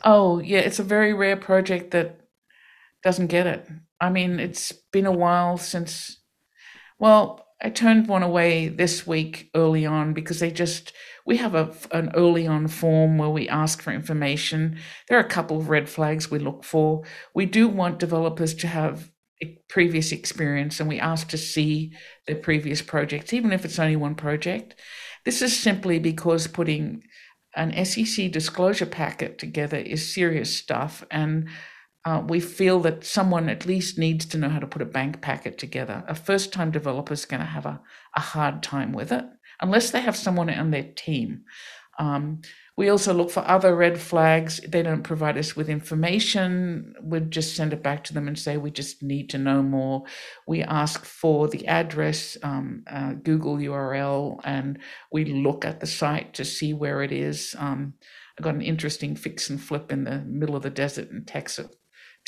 Oh, 0.04 0.40
yeah, 0.40 0.58
it's 0.58 0.78
a 0.78 0.82
very 0.84 1.12
rare 1.14 1.36
project 1.36 1.90
that 1.92 2.20
doesn't 3.02 3.28
get 3.28 3.46
it. 3.46 3.66
I 4.00 4.10
mean, 4.10 4.38
it's 4.38 4.72
been 4.92 5.06
a 5.06 5.12
while 5.12 5.58
since, 5.58 6.20
well, 6.98 7.46
I 7.60 7.70
turned 7.70 8.06
one 8.06 8.22
away 8.22 8.68
this 8.68 9.06
week 9.06 9.50
early 9.54 9.84
on 9.84 10.14
because 10.14 10.38
they 10.38 10.50
just, 10.50 10.92
we 11.26 11.38
have 11.38 11.54
a, 11.54 11.74
an 11.90 12.12
early 12.14 12.46
on 12.46 12.68
form 12.68 13.18
where 13.18 13.28
we 13.28 13.48
ask 13.48 13.82
for 13.82 13.92
information. 13.92 14.78
There 15.08 15.18
are 15.18 15.24
a 15.24 15.28
couple 15.28 15.58
of 15.58 15.68
red 15.68 15.88
flags 15.88 16.30
we 16.30 16.38
look 16.38 16.62
for. 16.62 17.02
We 17.34 17.46
do 17.46 17.66
want 17.68 17.98
developers 17.98 18.54
to 18.54 18.68
have 18.68 19.10
previous 19.68 20.12
experience 20.12 20.80
and 20.80 20.88
we 20.88 20.98
ask 20.98 21.28
to 21.28 21.38
see 21.38 21.92
their 22.26 22.36
previous 22.36 22.82
projects, 22.82 23.32
even 23.32 23.52
if 23.52 23.64
it's 23.64 23.78
only 23.78 23.96
one 23.96 24.14
project. 24.14 24.76
This 25.24 25.42
is 25.42 25.58
simply 25.58 25.98
because 25.98 26.46
putting 26.46 27.02
an 27.54 27.84
SEC 27.84 28.30
disclosure 28.30 28.86
packet 28.86 29.38
together 29.38 29.76
is 29.76 30.14
serious 30.14 30.56
stuff. 30.56 31.04
And 31.10 31.48
uh, 32.08 32.22
we 32.26 32.40
feel 32.40 32.80
that 32.80 33.04
someone 33.04 33.50
at 33.50 33.66
least 33.66 33.98
needs 33.98 34.24
to 34.24 34.38
know 34.38 34.48
how 34.48 34.58
to 34.58 34.66
put 34.66 34.80
a 34.80 34.86
bank 34.86 35.20
packet 35.20 35.58
together. 35.58 36.02
A 36.08 36.14
first 36.14 36.54
time 36.54 36.70
developer 36.70 37.12
is 37.12 37.26
going 37.26 37.40
to 37.40 37.46
have 37.46 37.66
a, 37.66 37.82
a 38.16 38.20
hard 38.20 38.62
time 38.62 38.92
with 38.92 39.12
it 39.12 39.26
unless 39.60 39.90
they 39.90 40.00
have 40.00 40.16
someone 40.16 40.48
on 40.48 40.70
their 40.70 40.88
team. 40.96 41.42
Um, 41.98 42.40
we 42.78 42.88
also 42.88 43.12
look 43.12 43.30
for 43.30 43.46
other 43.46 43.76
red 43.76 44.00
flags. 44.00 44.58
They 44.66 44.82
don't 44.82 45.02
provide 45.02 45.36
us 45.36 45.54
with 45.54 45.68
information. 45.68 46.94
We 47.02 47.20
just 47.20 47.54
send 47.54 47.74
it 47.74 47.82
back 47.82 48.04
to 48.04 48.14
them 48.14 48.26
and 48.26 48.38
say, 48.38 48.56
we 48.56 48.70
just 48.70 49.02
need 49.02 49.28
to 49.30 49.38
know 49.38 49.62
more. 49.62 50.04
We 50.46 50.62
ask 50.62 51.04
for 51.04 51.46
the 51.46 51.66
address, 51.66 52.38
um, 52.42 52.84
uh, 52.90 53.14
Google 53.22 53.56
URL, 53.56 54.40
and 54.44 54.78
we 55.12 55.26
look 55.26 55.66
at 55.66 55.80
the 55.80 55.86
site 55.86 56.32
to 56.34 56.44
see 56.46 56.72
where 56.72 57.02
it 57.02 57.12
is. 57.12 57.54
Um, 57.58 57.94
I 58.38 58.42
got 58.42 58.54
an 58.54 58.62
interesting 58.62 59.14
fix 59.14 59.50
and 59.50 59.60
flip 59.60 59.92
in 59.92 60.04
the 60.04 60.20
middle 60.20 60.56
of 60.56 60.62
the 60.62 60.70
desert 60.70 61.10
in 61.10 61.26
Texas. 61.26 61.66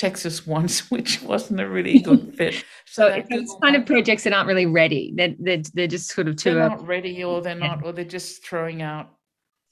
Texas 0.00 0.46
once, 0.46 0.90
which 0.90 1.22
wasn't 1.22 1.60
a 1.60 1.68
really 1.68 1.98
good 2.10 2.34
fit. 2.34 2.64
So, 2.86 3.06
it's 3.28 3.56
kind 3.62 3.76
of 3.76 3.86
projects 3.86 4.24
that 4.24 4.32
aren't 4.32 4.48
really 4.48 4.66
ready. 4.66 5.12
They're, 5.14 5.34
they're, 5.38 5.62
they're 5.74 5.86
just 5.86 6.10
sort 6.10 6.26
of 6.26 6.36
too. 6.36 6.54
They're 6.54 6.70
not 6.70 6.86
ready, 6.86 7.22
or 7.22 7.42
they're 7.42 7.54
not, 7.54 7.84
or 7.84 7.92
they're 7.92 8.04
just 8.04 8.44
throwing 8.44 8.82
out 8.82 9.10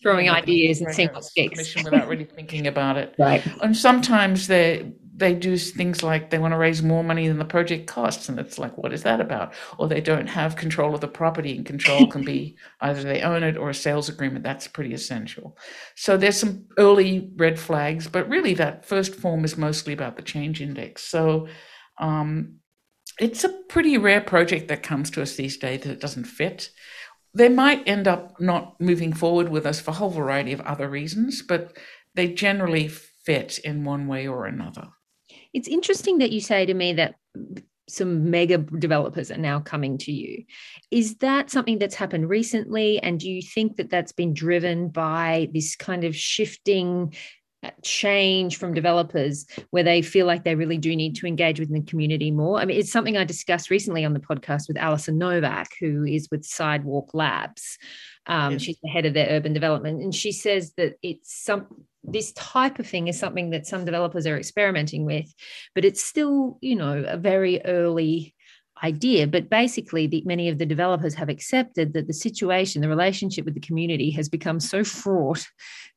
throwing 0.01 0.31
ideas 0.31 0.81
and 0.81 0.95
seeing 0.95 1.09
single 1.09 1.23
sticks 1.23 1.75
without 1.83 2.07
really 2.07 2.25
thinking 2.25 2.69
about 2.69 2.97
it. 2.97 3.15
Right. 3.19 3.45
And 3.63 3.77
sometimes 3.77 4.47
they 4.47 4.93
they 5.19 5.35
do 5.35 5.57
things 5.57 6.03
like 6.03 6.31
they 6.31 6.39
want 6.39 6.53
to 6.53 6.59
raise 6.59 6.83
more 6.83 7.03
money 7.03 7.27
than 7.29 7.39
the 7.39 7.45
project 7.45 7.87
costs, 7.87 8.29
and 8.29 8.39
it's 8.39 8.59
like, 8.59 8.79
what 8.79 8.93
is 8.93 9.03
that 9.03 9.21
about? 9.21 9.53
Or 9.77 9.89
they 9.89 10.01
don't 10.01 10.29
have 10.29 10.57
control 10.57 10.95
of 10.95 11.01
the 11.01 11.09
property, 11.09 11.57
and 11.57 11.67
control 11.67 12.07
can 12.07 12.25
be 12.25 12.57
either 12.81 13.03
they 13.03 13.23
own 13.23 13.43
it 13.43 13.57
or 13.57 13.71
a 13.71 13.75
sales 13.75 14.09
agreement. 14.09 14.45
That's 14.45 14.69
pretty 14.69 14.95
essential. 14.95 15.59
So 15.97 16.17
there's 16.17 16.39
some 16.39 16.67
early 16.79 17.31
red 17.37 17.59
flags, 17.59 18.07
but 18.07 18.29
really 18.29 18.55
that 18.55 18.87
first 18.87 19.15
form 19.15 19.45
is 19.45 19.59
mostly 19.59 19.93
about 19.93 20.17
the 20.17 20.23
change 20.23 20.61
index. 20.61 21.05
So. 21.05 21.49
Um, 21.99 22.61
it's 23.19 23.43
a 23.43 23.49
pretty 23.49 23.99
rare 23.99 24.21
project 24.21 24.69
that 24.69 24.85
comes 24.85 25.11
to 25.11 25.23
us 25.23 25.35
these 25.35 25.57
days 25.57 25.81
that 25.81 26.01
doesn't 26.01 26.27
fit 26.27 26.71
they 27.35 27.49
might 27.49 27.87
end 27.87 28.09
up 28.09 28.41
not 28.41 28.81
moving 28.81 29.13
forward 29.13 29.49
with 29.49 29.67
us 29.67 29.81
for 29.81 29.91
a 29.91 29.95
whole 29.95 30.11
variety 30.11 30.53
of 30.53 30.61
other 30.63 30.89
reasons, 30.89 31.43
but 31.43 31.77
they 32.15 32.29
generally 32.29 32.89
fit 32.89 33.59
in 33.61 33.85
one 33.85 34.07
way 34.07 34.27
or 34.27 34.47
another. 34.47 34.89
It's 35.53 35.69
interesting 35.69 36.19
that 36.19 36.33
you 36.33 36.41
say 36.41 36.67
to 36.67 36.75
me 36.75 36.95
that 36.95 37.15
some 37.89 38.31
mega 38.31 38.59
developers 38.59 39.31
are 39.31 39.39
now 39.39 39.61
coming 39.61 39.97
to 39.97 40.13
you. 40.13 40.45
Is 40.91 41.17
that 41.17 41.51
something 41.51 41.79
that's 41.79 41.95
happened 41.95 42.29
recently? 42.29 42.99
And 42.99 43.19
do 43.19 43.31
you 43.31 43.41
think 43.41 43.77
that 43.77 43.89
that's 43.89 44.13
been 44.13 44.35
driven 44.35 44.89
by 44.89 45.49
this 45.53 45.75
kind 45.75 46.05
of 46.05 46.15
shifting 46.15 47.15
change 47.83 48.57
from 48.57 48.75
developers 48.75 49.47
where 49.71 49.83
they 49.83 50.03
feel 50.03 50.27
like 50.27 50.45
they 50.45 50.55
really 50.55 50.79
do 50.79 50.95
need 50.95 51.17
to 51.17 51.27
engage 51.27 51.59
with 51.59 51.73
the 51.73 51.83
community 51.83 52.31
more. 52.31 52.61
I 52.61 52.65
mean, 52.65 52.79
it's 52.79 52.93
something 52.93 53.17
I 53.17 53.25
discussed 53.25 53.71
recently 53.71 54.05
on 54.05 54.15
the 54.15 54.21
podcast 54.21 54.69
with 54.69 54.77
Alison 54.77 55.19
Novak, 55.19 55.69
who 55.81 56.05
is 56.05 56.29
with 56.31 56.45
Sidewalk 56.45 57.11
Labs. 57.15 57.79
Um, 58.27 58.53
yes. 58.53 58.63
She's 58.63 58.79
the 58.83 58.89
head 58.89 59.07
of 59.07 59.15
their 59.15 59.29
urban 59.31 59.53
development, 59.55 60.03
and 60.03 60.15
she 60.15 60.33
says 60.33 60.73
that 60.77 60.95
it's 61.03 61.35
some 61.35 61.67
this 62.05 62.33
type 62.33 62.79
of 62.79 62.87
thing 62.87 63.09
is 63.09 63.19
something 63.19 63.51
that 63.51 63.67
some 63.67 63.85
developers 63.85 64.27
are 64.27 64.37
experimenting 64.37 65.05
with, 65.05 65.33
but 65.75 65.85
it's 65.85 66.03
still, 66.03 66.59
you 66.61 66.77
know, 66.77 67.05
a 67.07 67.17
very 67.17 67.61
early 67.65 68.35
idea. 68.83 69.27
But 69.27 69.51
basically, 69.51 70.07
the, 70.07 70.23
many 70.25 70.49
of 70.49 70.59
the 70.59 70.67
developers 70.67 71.15
have 71.15 71.29
accepted 71.29 71.93
that 71.95 72.07
the 72.07 72.13
situation, 72.13 72.83
the 72.83 72.89
relationship 72.89 73.45
with 73.45 73.55
the 73.55 73.61
community 73.61 74.11
has 74.13 74.29
become 74.29 74.61
so 74.61 74.85
fraught 74.85 75.47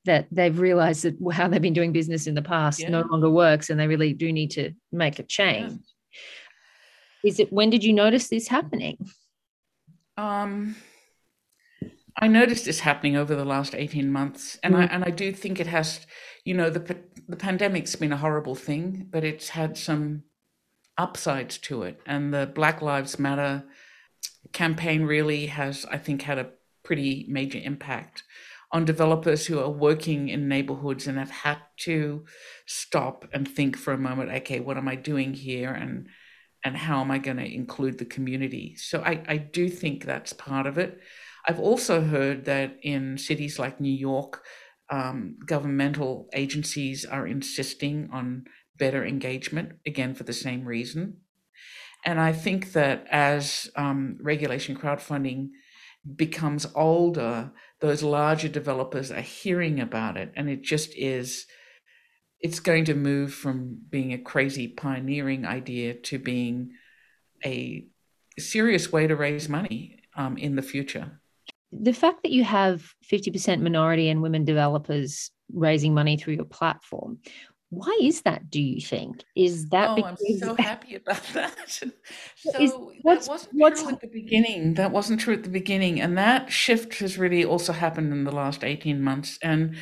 that 0.05 0.27
they've 0.31 0.59
realized 0.59 1.03
that 1.03 1.15
how 1.31 1.47
they've 1.47 1.61
been 1.61 1.73
doing 1.73 1.91
business 1.91 2.27
in 2.27 2.33
the 2.33 2.41
past 2.41 2.79
yeah. 2.79 2.89
no 2.89 3.01
longer 3.01 3.29
works 3.29 3.69
and 3.69 3.79
they 3.79 3.87
really 3.87 4.13
do 4.13 4.31
need 4.31 4.51
to 4.51 4.71
make 4.91 5.19
a 5.19 5.23
change. 5.23 5.71
Yeah. 5.71 7.29
Is 7.29 7.39
it 7.39 7.53
when 7.53 7.69
did 7.69 7.83
you 7.83 7.93
notice 7.93 8.29
this 8.29 8.47
happening? 8.47 8.97
Um, 10.17 10.75
I 12.17 12.27
noticed 12.27 12.65
this 12.65 12.81
happening 12.81 13.15
over 13.15 13.35
the 13.35 13.45
last 13.45 13.73
18 13.73 14.11
months 14.11 14.59
and 14.63 14.75
mm. 14.75 14.79
I 14.79 14.83
and 14.85 15.03
I 15.03 15.09
do 15.09 15.31
think 15.31 15.59
it 15.59 15.67
has 15.67 16.05
you 16.43 16.53
know 16.53 16.69
the 16.69 16.97
the 17.27 17.37
pandemic's 17.37 17.95
been 17.95 18.11
a 18.11 18.17
horrible 18.17 18.55
thing 18.55 19.07
but 19.09 19.23
it's 19.23 19.49
had 19.49 19.77
some 19.77 20.23
upsides 21.01 21.57
to 21.57 21.83
it. 21.83 21.99
And 22.05 22.33
the 22.33 22.45
Black 22.53 22.81
Lives 22.81 23.19
Matter 23.19 23.63
campaign 24.53 25.03
really 25.03 25.47
has, 25.47 25.85
I 25.89 25.97
think, 25.97 26.21
had 26.21 26.37
a 26.37 26.51
pretty 26.83 27.25
major 27.27 27.59
impact 27.61 28.23
on 28.71 28.85
developers 28.85 29.47
who 29.47 29.59
are 29.59 29.69
working 29.69 30.29
in 30.29 30.47
neighborhoods 30.47 31.07
and 31.07 31.17
have 31.17 31.31
had 31.31 31.57
to 31.77 32.23
stop 32.65 33.27
and 33.33 33.47
think 33.47 33.75
for 33.75 33.93
a 33.93 33.97
moment, 33.97 34.31
okay, 34.31 34.59
what 34.59 34.77
am 34.77 34.87
I 34.87 34.95
doing 34.95 35.33
here? 35.33 35.71
And 35.71 36.07
and 36.63 36.77
how 36.77 37.01
am 37.01 37.09
I 37.09 37.17
going 37.17 37.37
to 37.37 37.55
include 37.55 37.97
the 37.97 38.05
community? 38.05 38.75
So 38.75 39.01
I, 39.01 39.23
I 39.27 39.37
do 39.37 39.67
think 39.67 40.05
that's 40.05 40.31
part 40.31 40.67
of 40.67 40.77
it. 40.77 40.99
I've 41.47 41.59
also 41.59 42.01
heard 42.01 42.45
that 42.45 42.77
in 42.83 43.17
cities 43.17 43.57
like 43.57 43.79
New 43.79 43.93
York, 43.93 44.43
um, 44.89 45.37
governmental 45.45 46.29
agencies 46.33 47.05
are 47.05 47.25
insisting 47.25 48.09
on 48.11 48.45
better 48.77 49.05
engagement, 49.05 49.73
again, 49.85 50.13
for 50.13 50.23
the 50.23 50.33
same 50.33 50.65
reason. 50.65 51.17
And 52.05 52.19
I 52.19 52.33
think 52.33 52.73
that 52.73 53.05
as 53.11 53.69
um, 53.75 54.17
regulation 54.21 54.75
crowdfunding 54.75 55.49
becomes 56.15 56.65
older, 56.75 57.51
those 57.79 58.03
larger 58.03 58.47
developers 58.47 59.11
are 59.11 59.21
hearing 59.21 59.79
about 59.79 60.17
it. 60.17 60.31
And 60.35 60.49
it 60.49 60.63
just 60.63 60.95
is, 60.95 61.45
it's 62.39 62.59
going 62.59 62.85
to 62.85 62.95
move 62.95 63.33
from 63.33 63.79
being 63.89 64.13
a 64.13 64.17
crazy 64.17 64.67
pioneering 64.67 65.45
idea 65.45 65.93
to 65.93 66.17
being 66.17 66.71
a 67.45 67.85
serious 68.39 68.91
way 68.91 69.07
to 69.07 69.15
raise 69.15 69.47
money 69.47 69.99
um, 70.15 70.37
in 70.37 70.55
the 70.55 70.61
future. 70.61 71.20
The 71.71 71.93
fact 71.93 72.23
that 72.23 72.31
you 72.31 72.43
have 72.43 72.93
50% 73.11 73.61
minority 73.61 74.09
and 74.09 74.21
women 74.21 74.45
developers 74.45 75.31
raising 75.53 75.93
money 75.93 76.17
through 76.17 76.35
your 76.35 76.45
platform, 76.45 77.19
why 77.71 77.97
is 78.01 78.23
that, 78.23 78.49
do 78.49 78.61
you 78.61 78.81
think? 78.81 79.23
Is 79.33 79.69
that 79.69 79.91
oh, 79.91 79.95
because... 79.95 80.19
I'm 80.21 80.39
so 80.39 80.55
happy 80.59 80.95
about 80.95 81.23
that. 81.33 81.69
so 81.69 81.87
is, 82.59 82.71
that 82.71 83.27
wasn't 83.27 83.49
what's... 83.53 83.81
true 83.81 83.93
at 83.93 84.01
the 84.01 84.07
beginning. 84.07 84.73
That 84.73 84.91
wasn't 84.91 85.21
true 85.21 85.33
at 85.33 85.43
the 85.43 85.49
beginning. 85.49 86.01
And 86.01 86.17
that 86.17 86.51
shift 86.51 86.95
has 86.99 87.17
really 87.17 87.45
also 87.45 87.71
happened 87.71 88.11
in 88.11 88.25
the 88.25 88.31
last 88.31 88.65
18 88.65 89.01
months. 89.01 89.39
And, 89.41 89.77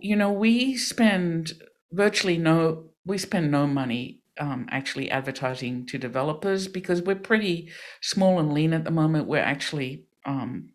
you 0.00 0.16
know, 0.16 0.30
we 0.30 0.76
spend 0.76 1.54
virtually 1.92 2.36
no, 2.36 2.90
we 3.06 3.16
spend 3.16 3.50
no 3.50 3.66
money 3.66 4.20
um, 4.38 4.66
actually 4.70 5.10
advertising 5.10 5.86
to 5.86 5.98
developers 5.98 6.68
because 6.68 7.00
we're 7.00 7.14
pretty 7.14 7.70
small 8.02 8.38
and 8.38 8.52
lean 8.52 8.74
at 8.74 8.84
the 8.84 8.90
moment. 8.90 9.28
We're 9.28 9.38
actually 9.38 10.04
um, 10.26 10.73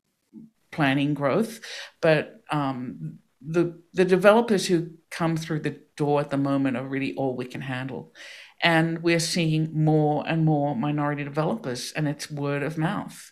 planning 0.71 1.13
growth, 1.13 1.59
but 2.01 2.41
um, 2.51 3.19
the 3.41 3.81
the 3.93 4.05
developers 4.05 4.67
who 4.67 4.91
come 5.09 5.37
through 5.37 5.61
the 5.61 5.79
door 5.95 6.19
at 6.19 6.29
the 6.29 6.37
moment 6.37 6.77
are 6.77 6.87
really 6.87 7.15
all 7.15 7.35
we 7.35 7.45
can 7.45 7.61
handle. 7.61 8.13
And 8.61 9.01
we're 9.01 9.19
seeing 9.19 9.71
more 9.73 10.25
and 10.27 10.43
more 10.43 10.75
minority 10.75 11.23
developers 11.23 11.93
and 11.95 12.07
it's 12.07 12.29
word 12.29 12.63
of 12.63 12.77
mouth 12.77 13.31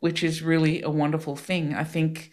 which 0.00 0.22
is 0.22 0.42
really 0.42 0.80
a 0.82 0.88
wonderful 0.88 1.34
thing. 1.34 1.74
I 1.74 1.82
think 1.82 2.30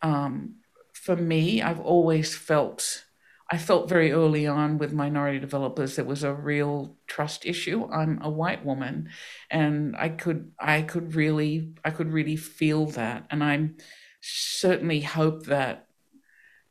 um, 0.00 0.56
for 0.92 1.16
me 1.16 1.60
i've 1.60 1.80
always 1.80 2.36
felt 2.36 3.04
i 3.52 3.56
felt 3.56 3.88
very 3.88 4.10
early 4.10 4.46
on 4.46 4.78
with 4.78 4.92
minority 4.92 5.38
developers 5.38 5.94
there 5.94 6.04
was 6.04 6.24
a 6.24 6.34
real 6.34 6.96
trust 7.06 7.46
issue 7.46 7.88
i'm 7.92 8.18
a 8.22 8.30
white 8.30 8.64
woman 8.64 9.08
and 9.50 9.94
i 9.96 10.08
could 10.08 10.50
i 10.58 10.82
could 10.82 11.14
really 11.14 11.72
i 11.84 11.90
could 11.90 12.12
really 12.12 12.36
feel 12.36 12.86
that 12.86 13.24
and 13.30 13.44
i'm 13.44 13.76
certainly 14.20 15.00
hope 15.00 15.46
that 15.46 15.86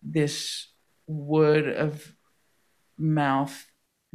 this 0.01 0.67
word 1.07 1.67
of 1.67 2.13
mouth 2.97 3.67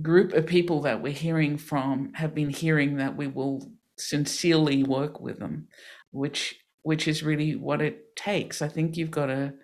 group 0.02 0.32
of 0.32 0.46
people 0.46 0.82
that 0.82 1.02
we're 1.02 1.12
hearing 1.12 1.56
from 1.56 2.12
have 2.14 2.34
been 2.34 2.50
hearing 2.50 2.96
that 2.96 3.16
we 3.16 3.26
will 3.26 3.70
sincerely 3.96 4.82
work 4.82 5.20
with 5.20 5.38
them, 5.38 5.68
which 6.10 6.60
which 6.82 7.08
is 7.08 7.22
really 7.22 7.56
what 7.56 7.82
it 7.82 8.14
takes. 8.14 8.62
I 8.62 8.68
think 8.68 8.96
you've 8.96 9.10
got 9.10 9.26
to 9.26 9.54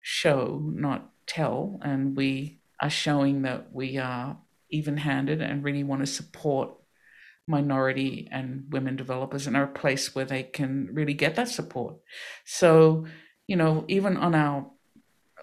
show, 0.00 0.62
not 0.64 1.10
tell, 1.26 1.78
and 1.82 2.16
we 2.16 2.60
are 2.80 2.90
showing 2.90 3.42
that 3.42 3.72
we 3.72 3.98
are 3.98 4.38
even-handed 4.70 5.40
and 5.40 5.64
really 5.64 5.84
want 5.84 6.00
to 6.00 6.06
support 6.06 6.74
minority 7.46 8.28
and 8.30 8.64
women 8.70 8.96
developers 8.96 9.46
and 9.46 9.56
are 9.56 9.64
a 9.64 9.68
place 9.68 10.14
where 10.14 10.24
they 10.24 10.42
can 10.42 10.88
really 10.92 11.14
get 11.14 11.34
that 11.36 11.48
support. 11.48 11.96
So, 12.44 13.06
you 13.46 13.56
know, 13.56 13.84
even 13.88 14.16
on 14.16 14.34
our 14.34 14.70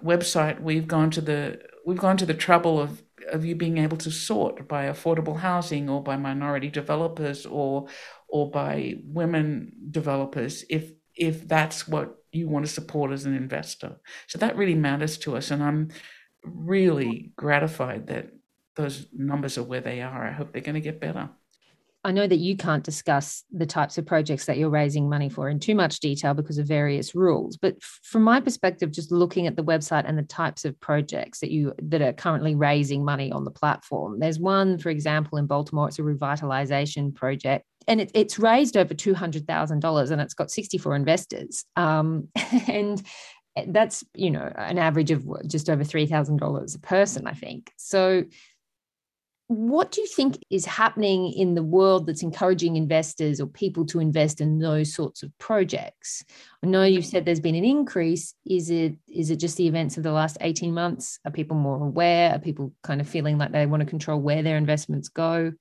website, 0.04 0.62
we've 0.62 0.88
gone 0.88 1.12
to 1.12 1.22
the 1.22 1.60
we've 1.86 1.98
gone 1.98 2.18
to 2.18 2.26
the 2.26 2.34
trouble 2.34 2.80
of 2.80 3.02
of 3.32 3.46
you 3.46 3.56
being 3.56 3.78
able 3.78 3.98
to 3.98 4.12
sort 4.12 4.68
by 4.68 4.86
affordable 4.86 5.38
housing 5.38 5.90
or 5.90 6.02
by 6.02 6.16
minority 6.16 6.70
developers 6.70 7.46
or 7.46 7.88
or 8.28 8.50
by 8.50 8.96
women 9.04 9.74
developers 9.92 10.64
if 10.70 10.92
if 11.16 11.48
that's 11.48 11.88
what 11.88 12.19
you 12.32 12.48
want 12.48 12.66
to 12.66 12.72
support 12.72 13.12
as 13.12 13.26
an 13.26 13.36
investor. 13.36 13.98
So 14.28 14.38
that 14.40 14.58
really 14.58 14.76
matters 14.76 15.18
to 15.20 15.36
us 15.38 15.52
and 15.52 15.64
I'm 15.64 15.90
really 16.44 17.32
gratified 17.36 18.08
that 18.08 18.30
those 18.76 19.08
numbers 19.14 19.58
are 19.58 19.64
where 19.64 19.82
they 19.82 20.02
are. 20.02 20.26
I 20.28 20.32
hope 20.32 20.54
they're 20.54 20.62
going 20.62 20.76
to 20.76 20.82
get 20.82 21.02
better. 21.02 21.30
I 22.06 22.14
know 22.14 22.26
that 22.26 22.38
you 22.38 22.56
can't 22.56 22.84
discuss 22.84 23.44
the 23.52 23.66
types 23.66 23.98
of 23.98 24.06
projects 24.06 24.46
that 24.46 24.58
you're 24.58 24.70
raising 24.70 25.10
money 25.10 25.28
for 25.28 25.50
in 25.50 25.60
too 25.60 25.76
much 25.76 26.00
detail 26.00 26.34
because 26.34 26.58
of 26.58 26.66
various 26.66 27.14
rules. 27.14 27.58
But 27.58 27.76
from 27.84 28.24
my 28.24 28.40
perspective, 28.40 28.92
just 28.92 29.12
looking 29.12 29.48
at 29.48 29.58
the 29.58 29.66
website 29.66 30.06
and 30.08 30.18
the 30.18 30.24
types 30.24 30.64
of 30.64 30.80
projects 30.80 31.42
that 31.42 31.52
you 31.52 31.74
that 31.84 32.02
are 32.02 32.14
currently 32.14 32.56
raising 32.56 33.04
money 33.04 33.34
on 33.34 33.44
the 33.44 33.52
platform, 33.52 34.20
there's 34.20 34.40
one, 34.40 34.78
for 34.78 34.90
example, 34.90 35.38
in 35.40 35.46
Baltimore. 35.46 35.90
It's 35.90 36.00
a 36.00 36.04
revitalization 36.04 37.14
project, 37.14 37.66
and 37.88 38.02
it, 38.02 38.12
it's 38.14 38.40
raised 38.40 38.78
over 38.78 38.94
two 38.94 39.14
hundred 39.14 39.48
thousand 39.48 39.80
dollars, 39.80 40.12
and 40.12 40.22
it's 40.22 40.34
got 40.34 40.52
sixty 40.52 40.78
four 40.78 40.96
investors. 40.96 41.66
Um, 41.76 42.30
and 42.68 43.02
that's 43.68 44.04
you 44.14 44.32
know 44.32 44.52
an 44.56 44.78
average 44.78 45.12
of 45.12 45.26
just 45.48 45.70
over 45.70 45.84
three 45.84 46.06
thousand 46.06 46.38
dollars 46.38 46.76
a 46.76 46.80
person, 46.80 47.28
I 47.28 47.34
think. 47.34 47.72
So 47.78 48.26
what 49.50 49.92
do 49.92 50.02
you 50.02 50.06
think 50.06 50.38
is 50.52 50.68
happening 50.68 51.34
in 51.34 51.56
the 51.56 51.64
world 51.64 52.06
that's 52.06 52.22
encouraging 52.22 52.76
investors 52.76 53.42
or 53.42 53.48
people 53.48 53.84
to 53.88 54.00
invest 54.00 54.42
in 54.42 54.60
those 54.60 54.94
sorts 54.94 55.24
of 55.24 55.36
projects? 55.40 56.24
I 56.64 56.68
know 56.68 56.84
you've 56.84 57.04
said 57.04 57.26
there's 57.26 57.40
been 57.40 57.56
an 57.56 57.66
increase. 57.66 58.36
Is 58.46 58.70
it 58.70 58.94
is 59.08 59.32
it 59.32 59.38
just 59.38 59.58
the 59.58 59.68
events 59.68 59.98
of 59.98 60.04
the 60.04 60.12
last 60.12 60.38
18 60.42 60.72
months? 60.72 61.20
Are 61.26 61.32
people 61.32 61.58
more 61.58 61.84
aware? 61.84 62.32
Are 62.32 62.38
people 62.38 62.74
kind 62.84 63.02
of 63.02 63.10
feeling 63.10 63.40
like 63.40 63.52
they 63.52 63.66
want 63.66 63.82
to 63.82 63.90
control 63.90 64.22
where 64.22 64.44
their 64.44 64.56
investments 64.56 65.10
go? 65.10 65.52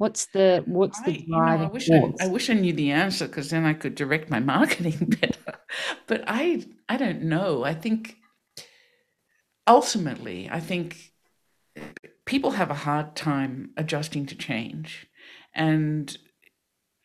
What's 0.00 0.24
the 0.32 0.62
what's 0.64 0.98
the 1.02 1.26
driving? 1.28 1.34
I, 1.34 1.52
you 1.52 1.58
know, 1.58 1.66
I 1.66 1.70
wish 1.70 1.90
I, 1.90 2.24
I, 2.24 2.28
wish 2.28 2.48
I 2.48 2.54
knew 2.54 2.72
the 2.72 2.90
answer 2.90 3.26
because 3.26 3.50
then 3.50 3.66
I 3.66 3.74
could 3.74 3.94
direct 3.94 4.30
my 4.30 4.40
marketing 4.54 5.14
better. 5.20 5.58
But 6.06 6.24
I 6.26 6.64
I 6.88 6.96
don't 6.96 7.24
know. 7.24 7.64
I 7.64 7.74
think 7.74 8.16
ultimately, 9.66 10.48
I 10.50 10.58
think 10.58 11.12
people 12.24 12.52
have 12.52 12.70
a 12.70 12.82
hard 12.86 13.14
time 13.14 13.72
adjusting 13.76 14.24
to 14.24 14.34
change. 14.34 15.06
And, 15.54 16.16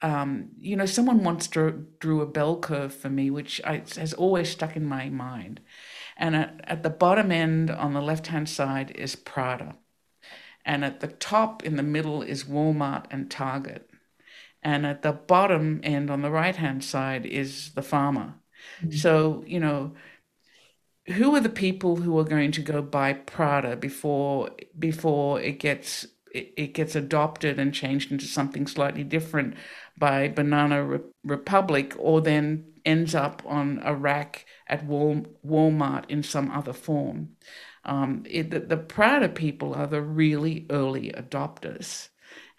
um, 0.02 0.52
you 0.58 0.78
know, 0.78 0.86
someone 0.86 1.26
once 1.26 1.48
drew, 1.48 1.88
drew, 2.00 2.22
a 2.22 2.26
bell 2.26 2.60
curve 2.60 2.94
for 2.94 3.10
me, 3.10 3.30
which 3.30 3.60
I, 3.66 3.84
has 3.98 4.14
always 4.14 4.50
stuck 4.50 4.78
in 4.78 4.86
my 4.86 5.10
mind. 5.10 5.60
And 6.16 6.34
at, 6.34 6.62
at 6.64 6.84
the 6.84 6.90
bottom 6.90 7.30
end 7.30 7.70
on 7.70 7.94
the 7.94 8.02
left 8.02 8.28
hand 8.28 8.48
side 8.48 8.92
is 8.92 9.18
Prada. 9.18 9.76
And 10.66 10.84
at 10.84 11.00
the 11.00 11.08
top 11.08 11.64
in 11.64 11.76
the 11.76 11.84
middle 11.84 12.22
is 12.22 12.46
Walmart 12.46 13.06
and 13.12 13.30
Target. 13.30 13.90
And 14.64 14.86
at 14.86 15.04
the 15.04 15.12
bottom 15.12 15.80
end 15.84 16.10
on 16.10 16.24
the 16.24 16.32
right 16.32 16.56
hand 16.56 16.84
side 16.84 17.26
is 17.26 17.72
the 17.74 17.84
farmer. 17.84 18.36
Mm-hmm. 18.82 18.96
So, 18.98 19.44
you 19.46 19.60
know, 19.60 19.94
who 21.08 21.36
are 21.36 21.40
the 21.40 21.50
people 21.50 21.98
who 21.98 22.18
are 22.18 22.24
going 22.24 22.52
to 22.54 22.62
go 22.62 22.82
buy 22.82 23.14
Prada 23.14 23.76
before 23.76 24.50
before 24.78 25.40
it 25.40 25.60
gets 25.60 26.08
it, 26.32 26.54
it 26.58 26.74
gets 26.74 26.96
adopted 26.96 27.60
and 27.60 27.74
changed 27.74 28.12
into 28.12 28.26
something 28.26 28.66
slightly 28.66 29.04
different 29.04 29.56
by 29.98 30.28
Banana 30.28 30.84
Re- 30.84 31.00
Republic, 31.24 31.94
or 31.98 32.22
then 32.22 32.66
ends 32.86 33.16
up 33.16 33.42
on 33.46 33.82
a 33.84 33.96
rack 33.96 34.46
at 34.68 34.86
Wal- 34.86 35.28
Walmart 35.46 36.06
in 36.10 36.24
some 36.24 36.52
other 36.52 36.74
form. 36.74 37.30
Um, 37.86 38.24
it, 38.30 38.52
the, 38.52 38.60
the 38.60 38.78
Prada 38.78 39.30
people 39.30 39.74
are 39.76 39.88
the 39.88 40.02
really 40.02 40.66
early 40.70 41.12
adopters 41.12 42.10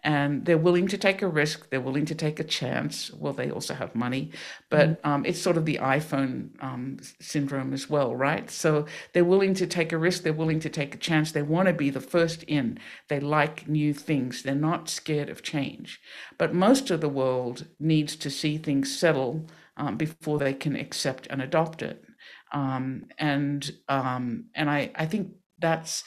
and 0.06 0.44
they're 0.44 0.56
willing 0.56 0.86
to 0.86 0.96
take 0.96 1.20
a 1.20 1.26
risk. 1.26 1.68
They're 1.68 1.80
willing 1.80 2.06
to 2.06 2.14
take 2.14 2.38
a 2.38 2.44
chance. 2.44 3.12
Well, 3.12 3.32
they 3.32 3.50
also 3.50 3.74
have 3.74 3.94
money, 3.96 4.30
but 4.70 5.02
mm. 5.02 5.08
um, 5.08 5.26
it's 5.26 5.42
sort 5.42 5.56
of 5.56 5.64
the 5.64 5.78
iPhone 5.82 6.50
um, 6.62 6.98
syndrome 7.20 7.72
as 7.72 7.90
well, 7.90 8.14
right? 8.14 8.48
So 8.48 8.86
they're 9.12 9.24
willing 9.24 9.54
to 9.54 9.66
take 9.66 9.92
a 9.92 9.98
risk. 9.98 10.22
They're 10.22 10.32
willing 10.32 10.60
to 10.60 10.68
take 10.68 10.94
a 10.94 10.98
chance. 10.98 11.32
They 11.32 11.42
want 11.42 11.66
to 11.66 11.74
be 11.74 11.90
the 11.90 12.00
first 12.00 12.44
in. 12.44 12.78
They 13.08 13.18
like 13.18 13.68
new 13.68 13.92
things. 13.92 14.44
They're 14.44 14.54
not 14.54 14.88
scared 14.88 15.28
of 15.28 15.42
change. 15.42 16.00
But 16.38 16.54
most 16.54 16.90
of 16.92 17.00
the 17.00 17.08
world 17.08 17.66
needs 17.80 18.14
to 18.16 18.30
see 18.30 18.58
things 18.58 18.96
settle 18.96 19.46
um, 19.76 19.96
before 19.96 20.38
they 20.38 20.54
can 20.54 20.76
accept 20.76 21.26
and 21.30 21.42
adopt 21.42 21.82
it. 21.82 22.04
Um, 22.52 23.06
and 23.18 23.68
um, 23.88 24.46
and 24.54 24.70
I, 24.70 24.90
I 24.94 25.06
think 25.06 25.32
that's 25.58 26.04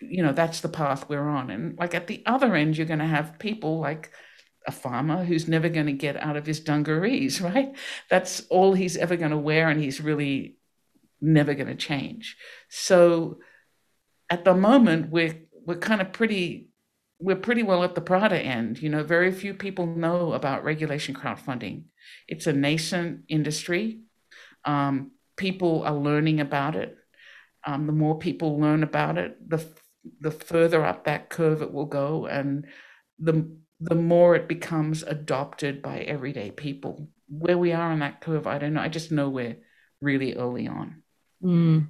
you 0.00 0.22
know 0.22 0.32
that's 0.32 0.60
the 0.60 0.68
path 0.68 1.08
we're 1.08 1.28
on 1.28 1.50
and 1.50 1.76
like 1.78 1.94
at 1.94 2.06
the 2.06 2.22
other 2.24 2.54
end 2.56 2.76
you're 2.76 2.86
going 2.86 2.98
to 2.98 3.04
have 3.04 3.38
people 3.38 3.78
like 3.80 4.10
a 4.66 4.72
farmer 4.72 5.24
who's 5.24 5.46
never 5.46 5.68
going 5.68 5.86
to 5.86 5.92
get 5.92 6.16
out 6.16 6.36
of 6.36 6.46
his 6.46 6.58
dungarees 6.58 7.38
right 7.42 7.76
that's 8.08 8.46
all 8.48 8.72
he's 8.72 8.96
ever 8.96 9.14
going 9.16 9.30
to 9.30 9.36
wear 9.36 9.68
and 9.68 9.78
he's 9.78 10.00
really 10.00 10.56
never 11.20 11.52
going 11.52 11.68
to 11.68 11.74
change 11.74 12.38
so 12.70 13.38
at 14.30 14.44
the 14.44 14.54
moment 14.54 15.10
we're 15.10 15.38
we're 15.66 15.76
kind 15.76 16.00
of 16.00 16.12
pretty 16.12 16.70
we're 17.20 17.36
pretty 17.36 17.62
well 17.62 17.84
at 17.84 17.94
the 17.94 18.00
Prada 18.00 18.38
end. 18.38 18.80
You 18.80 18.88
know, 18.88 19.04
very 19.04 19.30
few 19.30 19.54
people 19.54 19.86
know 19.86 20.32
about 20.32 20.64
regulation 20.64 21.14
crowdfunding. 21.14 21.84
It's 22.26 22.46
a 22.46 22.52
nascent 22.52 23.24
industry. 23.28 24.00
Um, 24.64 25.12
people 25.40 25.82
are 25.84 25.94
learning 25.94 26.38
about 26.38 26.76
it. 26.76 26.94
Um, 27.66 27.86
the 27.86 27.92
more 27.92 28.18
people 28.18 28.60
learn 28.60 28.82
about 28.82 29.16
it, 29.16 29.36
the 29.48 29.66
the 30.20 30.30
further 30.30 30.84
up 30.84 31.04
that 31.04 31.28
curve 31.28 31.60
it 31.60 31.72
will 31.72 31.86
go 31.86 32.26
and 32.26 32.66
the 33.18 33.50
the 33.80 33.94
more 33.94 34.34
it 34.34 34.48
becomes 34.48 35.02
adopted 35.02 35.82
by 35.82 36.00
everyday 36.00 36.50
people. 36.50 37.08
Where 37.28 37.58
we 37.58 37.72
are 37.72 37.90
on 37.90 38.00
that 38.00 38.20
curve 38.20 38.46
i 38.46 38.58
don't 38.58 38.74
know. 38.74 38.82
I 38.82 38.88
just 38.88 39.10
know 39.10 39.30
we're 39.30 39.58
really 40.00 40.34
early 40.34 40.68
on. 40.68 41.02
Mm. 41.42 41.88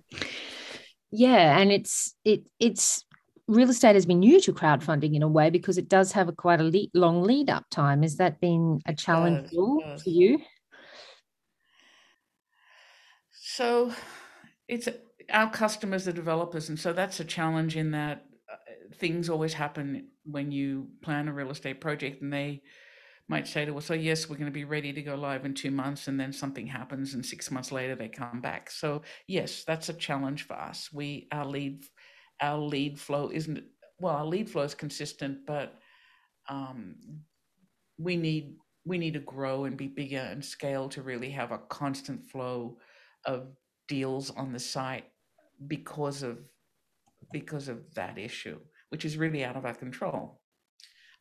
yeah 1.10 1.58
and 1.58 1.72
it's 1.72 2.14
it 2.24 2.44
it's 2.60 3.04
real 3.48 3.70
estate 3.70 3.96
has 3.96 4.06
been 4.06 4.20
new 4.20 4.40
to 4.40 4.52
crowdfunding 4.52 5.16
in 5.16 5.24
a 5.24 5.28
way 5.28 5.50
because 5.50 5.76
it 5.76 5.88
does 5.88 6.12
have 6.12 6.28
a 6.28 6.32
quite 6.32 6.60
a 6.60 6.62
lead, 6.62 6.90
long 6.94 7.24
lead 7.24 7.50
up 7.50 7.64
time. 7.68 8.02
Has 8.02 8.16
that 8.18 8.40
been 8.40 8.80
a 8.86 8.94
challenge 8.94 9.50
for 9.50 9.96
you 10.06 10.38
so 13.54 13.92
it's 14.68 14.88
our 15.32 15.50
customers 15.50 16.06
are 16.08 16.12
developers, 16.12 16.68
and 16.68 16.78
so 16.78 16.92
that's 16.92 17.20
a 17.20 17.24
challenge 17.24 17.76
in 17.76 17.90
that 17.92 18.26
uh, 18.50 18.94
things 18.96 19.28
always 19.28 19.54
happen 19.54 20.08
when 20.24 20.50
you 20.50 20.88
plan 21.02 21.28
a 21.28 21.32
real 21.32 21.50
estate 21.50 21.80
project, 21.80 22.22
and 22.22 22.32
they 22.32 22.62
might 23.28 23.46
say 23.46 23.64
to 23.64 23.76
us, 23.76 23.86
"So 23.86 23.94
yes, 23.94 24.28
we're 24.28 24.36
going 24.36 24.46
to 24.46 24.52
be 24.52 24.64
ready 24.64 24.92
to 24.92 25.02
go 25.02 25.14
live 25.14 25.44
in 25.44 25.54
two 25.54 25.70
months," 25.70 26.08
and 26.08 26.18
then 26.18 26.32
something 26.32 26.66
happens, 26.66 27.14
and 27.14 27.24
six 27.24 27.50
months 27.50 27.72
later 27.72 27.94
they 27.94 28.08
come 28.08 28.40
back. 28.40 28.70
So 28.70 29.02
yes, 29.26 29.64
that's 29.64 29.88
a 29.88 29.94
challenge 29.94 30.46
for 30.46 30.54
us. 30.54 30.90
We 30.92 31.28
our 31.32 31.46
lead 31.46 31.84
our 32.40 32.58
lead 32.58 32.98
flow 32.98 33.30
isn't 33.32 33.62
well, 33.98 34.14
our 34.14 34.26
lead 34.26 34.48
flow 34.48 34.62
is 34.62 34.74
consistent, 34.74 35.46
but 35.46 35.78
um, 36.48 36.96
we 37.98 38.16
need 38.16 38.56
we 38.84 38.98
need 38.98 39.14
to 39.14 39.20
grow 39.20 39.64
and 39.64 39.76
be 39.76 39.88
bigger 39.88 40.18
and 40.18 40.44
scale 40.44 40.88
to 40.88 41.02
really 41.02 41.30
have 41.30 41.52
a 41.52 41.58
constant 41.58 42.24
flow 42.24 42.78
of 43.24 43.48
deals 43.88 44.30
on 44.30 44.52
the 44.52 44.58
site 44.58 45.04
because 45.66 46.22
of 46.22 46.38
because 47.32 47.68
of 47.68 47.94
that 47.94 48.18
issue, 48.18 48.58
which 48.88 49.04
is 49.04 49.16
really 49.16 49.44
out 49.44 49.56
of 49.56 49.64
our 49.64 49.74
control. 49.74 50.40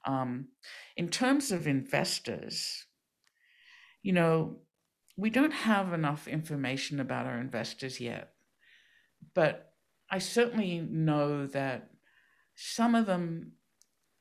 Um, 0.06 0.48
in 0.96 1.10
terms 1.10 1.52
of 1.52 1.68
investors, 1.68 2.86
you 4.02 4.14
know, 4.14 4.60
we 5.18 5.30
don't 5.30 5.52
have 5.52 5.92
enough 5.94 6.28
information 6.28 7.00
about 7.00 7.26
our 7.26 7.38
investors 7.38 8.00
yet, 8.00 8.34
but 9.36 9.74
I 10.10 10.20
certainly 10.20 10.80
know 10.80 11.46
that 11.48 11.90
some 12.56 12.96
of 12.96 13.06
them 13.06 13.54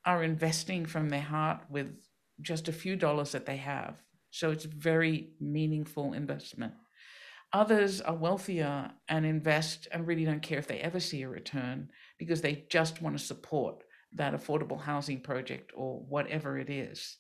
are 0.05 0.23
investing 0.23 0.87
from 0.87 1.09
their 1.09 1.21
heart 1.23 1.61
with 1.71 1.95
just 2.41 2.69
a 2.69 2.73
few 2.73 2.97
dollars 2.97 3.33
that 3.33 3.47
they 3.47 3.57
have. 3.57 4.03
So 4.31 4.51
it's 4.51 4.65
very 4.65 5.31
meaningful 5.41 6.13
investment. 6.13 6.75
Others 7.53 8.01
are 8.03 8.15
wealthier 8.15 8.91
and 9.09 9.25
invest 9.25 9.89
and 9.91 10.07
really 10.07 10.25
don't 10.25 10.43
care 10.43 10.59
if 10.59 10.67
they 10.67 10.81
ever 10.81 11.01
see 11.01 11.23
a 11.23 11.29
return 11.29 11.91
because 12.19 12.41
they 12.41 12.67
just 12.69 13.01
want 13.01 13.17
to 13.17 13.25
support 13.25 13.85
that 14.15 14.35
affordable 14.35 14.81
housing 14.81 15.21
project 15.21 15.73
or 15.75 16.01
whatever 16.09 16.59
it 16.59 16.69
is. 16.69 17.17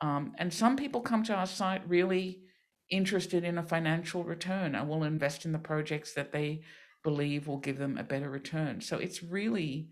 Um, 0.00 0.32
and 0.38 0.52
some 0.52 0.76
people 0.76 1.00
come 1.00 1.22
to 1.24 1.34
our 1.34 1.46
site 1.46 1.88
really 1.88 2.42
interested 2.90 3.44
in 3.44 3.58
a 3.58 3.62
financial 3.62 4.22
return 4.22 4.74
and 4.74 4.88
will 4.88 5.04
invest 5.04 5.44
in 5.44 5.52
the 5.52 5.58
projects 5.58 6.12
that 6.14 6.32
they 6.32 6.62
believe 7.02 7.46
will 7.46 7.58
give 7.58 7.78
them 7.78 7.98
a 7.98 8.04
better 8.04 8.30
return. 8.30 8.80
So 8.80 8.98
it's 8.98 9.22
really, 9.22 9.88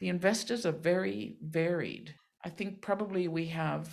the 0.00 0.08
investors 0.08 0.66
are 0.66 0.72
very 0.72 1.36
varied. 1.42 2.14
I 2.44 2.50
think 2.50 2.82
probably 2.82 3.28
we 3.28 3.46
have 3.46 3.88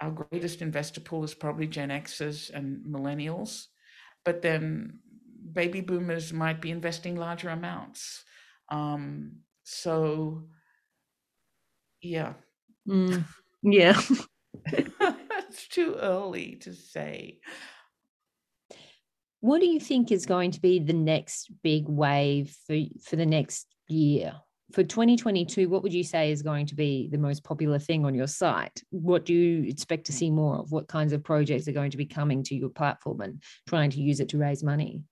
our 0.00 0.10
greatest 0.10 0.62
investor 0.62 1.00
pool 1.00 1.24
is 1.24 1.34
probably 1.34 1.66
Gen 1.66 1.88
Xers 1.88 2.50
and 2.50 2.84
millennials, 2.86 3.66
but 4.28 4.42
then 4.42 4.98
baby 5.54 5.80
boomers 5.80 6.34
might 6.34 6.60
be 6.60 6.70
investing 6.70 7.16
larger 7.16 7.48
amounts. 7.48 8.24
Um, 8.68 9.36
so, 9.62 10.48
yeah. 12.02 12.34
Mm, 12.86 13.24
yeah. 13.62 13.98
it's 14.66 15.66
too 15.68 15.96
early 15.98 16.56
to 16.56 16.74
say. 16.74 17.38
What 19.40 19.62
do 19.62 19.66
you 19.66 19.80
think 19.80 20.12
is 20.12 20.26
going 20.26 20.50
to 20.50 20.60
be 20.60 20.78
the 20.78 20.92
next 20.92 21.50
big 21.62 21.88
wave 21.88 22.54
for, 22.66 22.76
for 23.02 23.16
the 23.16 23.24
next 23.24 23.66
year? 23.88 24.34
For 24.72 24.84
2022, 24.84 25.68
what 25.68 25.82
would 25.82 25.94
you 25.94 26.04
say 26.04 26.30
is 26.30 26.42
going 26.42 26.66
to 26.66 26.74
be 26.74 27.08
the 27.10 27.16
most 27.16 27.42
popular 27.42 27.78
thing 27.78 28.04
on 28.04 28.14
your 28.14 28.26
site? 28.26 28.82
What 28.90 29.24
do 29.24 29.32
you 29.32 29.66
expect 29.66 30.04
to 30.06 30.12
see 30.12 30.30
more 30.30 30.58
of? 30.58 30.72
What 30.72 30.88
kinds 30.88 31.14
of 31.14 31.24
projects 31.24 31.68
are 31.68 31.72
going 31.72 31.90
to 31.90 31.96
be 31.96 32.04
coming 32.04 32.42
to 32.44 32.54
your 32.54 32.68
platform 32.68 33.22
and 33.22 33.42
trying 33.66 33.90
to 33.90 34.00
use 34.00 34.20
it 34.20 34.28
to 34.30 34.38
raise 34.38 34.62
money? 34.62 35.02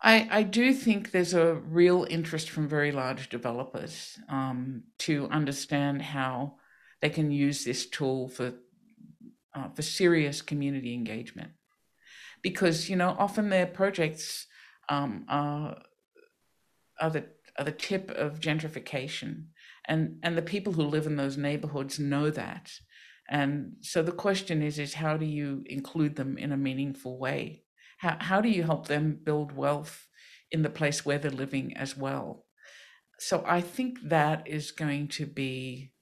I, 0.00 0.28
I 0.30 0.42
do 0.42 0.72
think 0.72 1.10
there's 1.10 1.34
a 1.34 1.54
real 1.54 2.06
interest 2.08 2.50
from 2.50 2.68
very 2.68 2.90
large 2.90 3.28
developers 3.28 4.18
um, 4.30 4.84
to 5.00 5.28
understand 5.30 6.00
how 6.00 6.54
they 7.02 7.10
can 7.10 7.30
use 7.30 7.64
this 7.64 7.86
tool 7.86 8.28
for 8.28 8.54
uh, 9.54 9.68
for 9.68 9.82
serious 9.82 10.42
community 10.42 10.94
engagement 10.94 11.52
because 12.42 12.90
you 12.90 12.96
know 12.96 13.14
often 13.18 13.48
their 13.48 13.66
projects 13.66 14.46
um, 14.88 15.24
are 15.28 15.76
are 17.00 17.10
the 17.10 17.24
are 17.58 17.64
the 17.64 17.72
tip 17.72 18.10
of 18.10 18.40
gentrification, 18.40 19.46
and 19.86 20.18
and 20.22 20.36
the 20.36 20.42
people 20.42 20.72
who 20.72 20.82
live 20.82 21.06
in 21.06 21.16
those 21.16 21.36
neighborhoods 21.36 21.98
know 21.98 22.30
that, 22.30 22.70
and 23.28 23.72
so 23.80 24.02
the 24.02 24.12
question 24.12 24.62
is 24.62 24.78
is 24.78 24.94
how 24.94 25.16
do 25.16 25.26
you 25.26 25.62
include 25.66 26.16
them 26.16 26.36
in 26.38 26.52
a 26.52 26.56
meaningful 26.56 27.18
way? 27.18 27.64
How 27.98 28.16
how 28.20 28.40
do 28.40 28.48
you 28.48 28.62
help 28.62 28.86
them 28.86 29.18
build 29.22 29.52
wealth 29.52 30.06
in 30.50 30.62
the 30.62 30.70
place 30.70 31.04
where 31.04 31.18
they're 31.18 31.30
living 31.30 31.76
as 31.76 31.96
well? 31.96 32.44
So 33.18 33.44
I 33.46 33.60
think 33.60 33.98
that 34.08 34.46
is 34.46 34.70
going 34.70 35.08
to 35.08 35.26
be. 35.26 35.92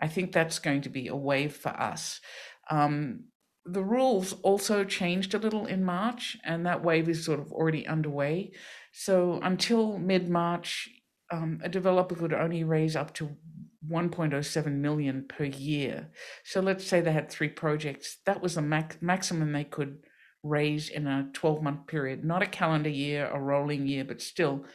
I 0.00 0.08
think 0.08 0.32
that's 0.32 0.58
going 0.58 0.82
to 0.82 0.88
be 0.88 1.06
a 1.08 1.16
wave 1.16 1.54
for 1.54 1.68
us. 1.68 2.20
Um, 2.70 3.24
the 3.64 3.84
rules 3.84 4.32
also 4.42 4.84
changed 4.84 5.34
a 5.34 5.38
little 5.38 5.66
in 5.66 5.84
March, 5.84 6.36
and 6.44 6.66
that 6.66 6.82
wave 6.82 7.08
is 7.08 7.24
sort 7.24 7.38
of 7.38 7.52
already 7.52 7.86
underway. 7.86 8.52
So 8.92 9.40
until 9.42 9.98
mid 9.98 10.28
March, 10.28 10.88
um, 11.30 11.60
a 11.64 11.68
developer 11.68 12.14
could 12.14 12.34
only 12.34 12.62
raise 12.62 12.94
up 12.94 13.14
to 13.14 13.36
1.07 13.90 14.72
million 14.72 15.24
per 15.28 15.44
year. 15.44 16.10
So 16.44 16.60
let's 16.60 16.86
say 16.86 17.00
they 17.00 17.12
had 17.12 17.30
three 17.30 17.48
projects. 17.48 18.18
That 18.26 18.42
was 18.42 18.54
the 18.54 18.62
max- 18.62 18.98
maximum 19.00 19.52
they 19.52 19.64
could 19.64 20.04
raise 20.42 20.88
in 20.88 21.06
a 21.06 21.30
12 21.32 21.62
month 21.62 21.86
period, 21.86 22.24
not 22.24 22.42
a 22.42 22.46
calendar 22.46 22.90
year, 22.90 23.28
a 23.32 23.40
rolling 23.40 23.86
year, 23.86 24.04
but 24.04 24.20
still 24.20 24.66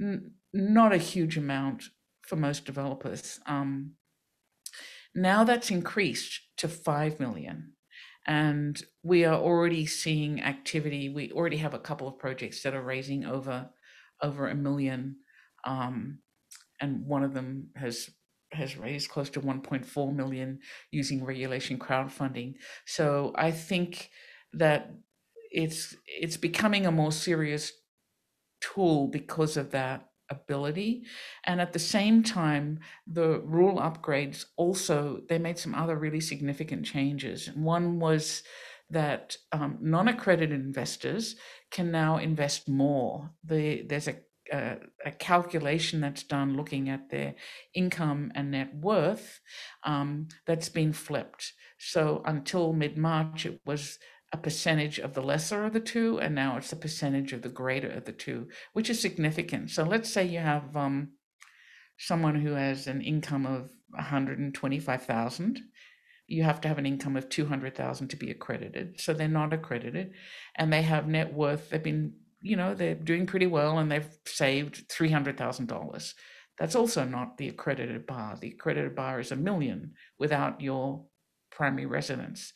n- 0.00 0.32
not 0.52 0.92
a 0.92 0.98
huge 0.98 1.38
amount 1.38 1.84
for 2.26 2.36
most 2.36 2.64
developers. 2.64 3.38
Um, 3.46 3.92
now 5.14 5.44
that's 5.44 5.70
increased 5.70 6.40
to 6.58 6.68
5 6.68 7.20
million 7.20 7.72
and 8.30 8.80
we 9.02 9.24
are 9.24 9.34
already 9.34 9.86
seeing 9.86 10.40
activity. 10.40 11.08
We 11.08 11.32
already 11.32 11.56
have 11.56 11.74
a 11.74 11.80
couple 11.80 12.06
of 12.06 12.16
projects 12.16 12.62
that 12.62 12.74
are 12.74 12.82
raising 12.82 13.24
over 13.24 13.70
over 14.22 14.46
a 14.48 14.54
million, 14.54 15.16
um, 15.64 16.20
and 16.80 17.04
one 17.04 17.24
of 17.24 17.34
them 17.34 17.70
has 17.74 18.08
has 18.52 18.76
raised 18.76 19.10
close 19.10 19.30
to 19.30 19.40
1.4 19.40 20.14
million 20.14 20.60
using 20.92 21.24
regulation 21.24 21.76
crowdfunding. 21.76 22.54
So 22.86 23.32
I 23.34 23.50
think 23.50 24.10
that 24.52 24.92
it's 25.50 25.96
it's 26.06 26.36
becoming 26.36 26.86
a 26.86 26.92
more 26.92 27.10
serious 27.10 27.72
tool 28.60 29.08
because 29.08 29.56
of 29.56 29.72
that 29.72 30.09
ability 30.30 31.04
and 31.44 31.60
at 31.60 31.72
the 31.72 31.78
same 31.78 32.22
time 32.22 32.78
the 33.06 33.40
rule 33.40 33.78
upgrades 33.78 34.44
also 34.56 35.20
they 35.28 35.38
made 35.38 35.58
some 35.58 35.74
other 35.74 35.96
really 35.96 36.20
significant 36.20 36.84
changes. 36.86 37.50
One 37.54 37.98
was 37.98 38.42
that 38.90 39.36
um, 39.52 39.78
non-accredited 39.80 40.58
investors 40.58 41.36
can 41.70 41.90
now 41.90 42.18
invest 42.18 42.68
more. 42.68 43.30
The, 43.44 43.82
there's 43.82 44.08
a, 44.08 44.16
a, 44.52 44.78
a 45.06 45.12
calculation 45.12 46.00
that's 46.00 46.24
done 46.24 46.56
looking 46.56 46.88
at 46.88 47.08
their 47.08 47.34
income 47.74 48.32
and 48.34 48.50
net 48.50 48.74
worth 48.74 49.40
um, 49.84 50.28
that's 50.46 50.68
been 50.68 50.92
flipped. 50.92 51.52
So 51.78 52.22
until 52.24 52.72
mid-march 52.72 53.46
it 53.46 53.60
was 53.64 53.98
a 54.32 54.36
percentage 54.36 54.98
of 54.98 55.14
the 55.14 55.22
lesser 55.22 55.64
of 55.64 55.72
the 55.72 55.80
two, 55.80 56.20
and 56.20 56.34
now 56.34 56.56
it's 56.56 56.72
a 56.72 56.76
percentage 56.76 57.32
of 57.32 57.42
the 57.42 57.48
greater 57.48 57.90
of 57.90 58.04
the 58.04 58.12
two, 58.12 58.48
which 58.72 58.88
is 58.88 59.00
significant. 59.00 59.70
So 59.70 59.82
let's 59.82 60.08
say 60.08 60.24
you 60.24 60.38
have 60.38 60.76
um, 60.76 61.12
someone 61.98 62.36
who 62.36 62.52
has 62.52 62.86
an 62.86 63.00
income 63.02 63.44
of 63.44 63.70
125,000. 63.90 65.60
You 66.28 66.44
have 66.44 66.60
to 66.60 66.68
have 66.68 66.78
an 66.78 66.86
income 66.86 67.16
of 67.16 67.28
200,000 67.28 68.08
to 68.08 68.16
be 68.16 68.30
accredited. 68.30 69.00
So 69.00 69.12
they're 69.12 69.26
not 69.26 69.52
accredited, 69.52 70.12
and 70.56 70.72
they 70.72 70.82
have 70.82 71.08
net 71.08 71.34
worth. 71.34 71.70
They've 71.70 71.82
been, 71.82 72.14
you 72.40 72.56
know, 72.56 72.74
they're 72.74 72.94
doing 72.94 73.26
pretty 73.26 73.48
well, 73.48 73.78
and 73.78 73.90
they've 73.90 74.08
saved 74.26 74.88
$300,000. 74.88 76.14
That's 76.56 76.76
also 76.76 77.04
not 77.04 77.36
the 77.36 77.48
accredited 77.48 78.06
bar. 78.06 78.36
The 78.40 78.50
accredited 78.50 78.94
bar 78.94 79.18
is 79.18 79.32
a 79.32 79.36
million 79.36 79.94
without 80.18 80.60
your 80.60 81.06
primary 81.50 81.86
residence. 81.86 82.52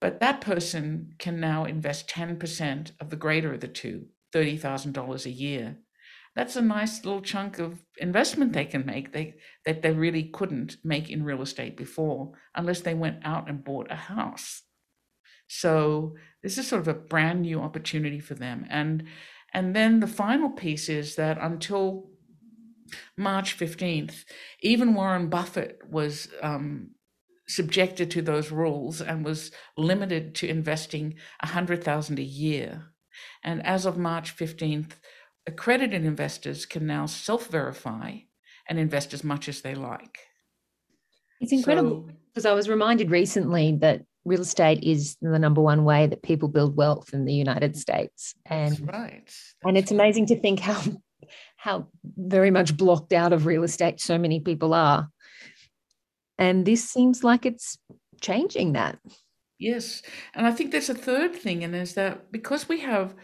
But 0.00 0.20
that 0.20 0.40
person 0.40 1.14
can 1.18 1.40
now 1.40 1.64
invest 1.64 2.08
10% 2.08 2.92
of 3.00 3.10
the 3.10 3.16
greater 3.16 3.54
of 3.54 3.60
the 3.60 3.68
two, 3.68 4.06
$30,000 4.34 5.26
a 5.26 5.30
year. 5.30 5.78
That's 6.34 6.56
a 6.56 6.62
nice 6.62 7.02
little 7.04 7.22
chunk 7.22 7.58
of 7.58 7.82
investment 7.96 8.52
they 8.52 8.66
can 8.66 8.84
make 8.84 9.12
they, 9.12 9.36
that 9.64 9.80
they 9.80 9.92
really 9.92 10.24
couldn't 10.24 10.76
make 10.84 11.08
in 11.08 11.24
real 11.24 11.40
estate 11.40 11.78
before 11.78 12.32
unless 12.54 12.82
they 12.82 12.92
went 12.92 13.24
out 13.24 13.48
and 13.48 13.64
bought 13.64 13.90
a 13.90 13.96
house. 13.96 14.62
So 15.48 16.14
this 16.42 16.58
is 16.58 16.68
sort 16.68 16.82
of 16.82 16.88
a 16.88 16.94
brand 16.94 17.42
new 17.42 17.60
opportunity 17.60 18.20
for 18.20 18.34
them. 18.34 18.66
And 18.68 19.04
and 19.54 19.74
then 19.74 20.00
the 20.00 20.06
final 20.06 20.50
piece 20.50 20.90
is 20.90 21.16
that 21.16 21.38
until 21.40 22.10
March 23.16 23.58
15th, 23.58 24.24
even 24.60 24.94
Warren 24.94 25.28
Buffett 25.28 25.78
was 25.88 26.28
um, 26.42 26.90
subjected 27.48 28.10
to 28.10 28.22
those 28.22 28.50
rules 28.50 29.00
and 29.00 29.24
was 29.24 29.50
limited 29.76 30.34
to 30.36 30.48
investing 30.48 31.14
100,000 31.42 32.18
a 32.18 32.22
year. 32.22 32.92
And 33.42 33.64
as 33.64 33.86
of 33.86 33.96
March 33.96 34.36
15th, 34.36 34.92
accredited 35.46 36.04
investors 36.04 36.66
can 36.66 36.86
now 36.86 37.06
self-verify 37.06 38.18
and 38.68 38.78
invest 38.78 39.14
as 39.14 39.22
much 39.22 39.48
as 39.48 39.60
they 39.60 39.74
like. 39.74 40.18
It's 41.40 41.52
incredible 41.52 42.06
so, 42.08 42.14
because 42.32 42.46
I 42.46 42.52
was 42.52 42.68
reminded 42.68 43.10
recently 43.10 43.76
that 43.80 44.02
real 44.24 44.40
estate 44.40 44.82
is 44.82 45.16
the 45.22 45.38
number 45.38 45.60
one 45.60 45.84
way 45.84 46.06
that 46.06 46.22
people 46.22 46.48
build 46.48 46.76
wealth 46.76 47.14
in 47.14 47.24
the 47.24 47.34
United 47.34 47.76
States. 47.76 48.34
And 48.46 48.72
that's 48.72 48.80
right. 48.80 49.22
That's 49.24 49.54
and 49.64 49.78
it's 49.78 49.92
right. 49.92 50.00
amazing 50.00 50.26
to 50.26 50.40
think 50.40 50.60
how 50.60 50.82
how 51.56 51.88
very 52.04 52.50
much 52.50 52.76
blocked 52.76 53.12
out 53.12 53.32
of 53.32 53.46
real 53.46 53.62
estate 53.62 54.00
so 54.00 54.18
many 54.18 54.40
people 54.40 54.74
are. 54.74 55.08
And 56.38 56.66
this 56.66 56.88
seems 56.88 57.24
like 57.24 57.46
it's 57.46 57.78
changing 58.20 58.72
that. 58.74 58.98
Yes. 59.58 60.02
And 60.34 60.46
I 60.46 60.52
think 60.52 60.70
there's 60.70 60.90
a 60.90 60.94
third 60.94 61.34
thing, 61.34 61.64
and 61.64 61.74
is 61.74 61.94
that 61.94 62.30
because 62.30 62.68
we 62.68 62.80
have 62.80 63.14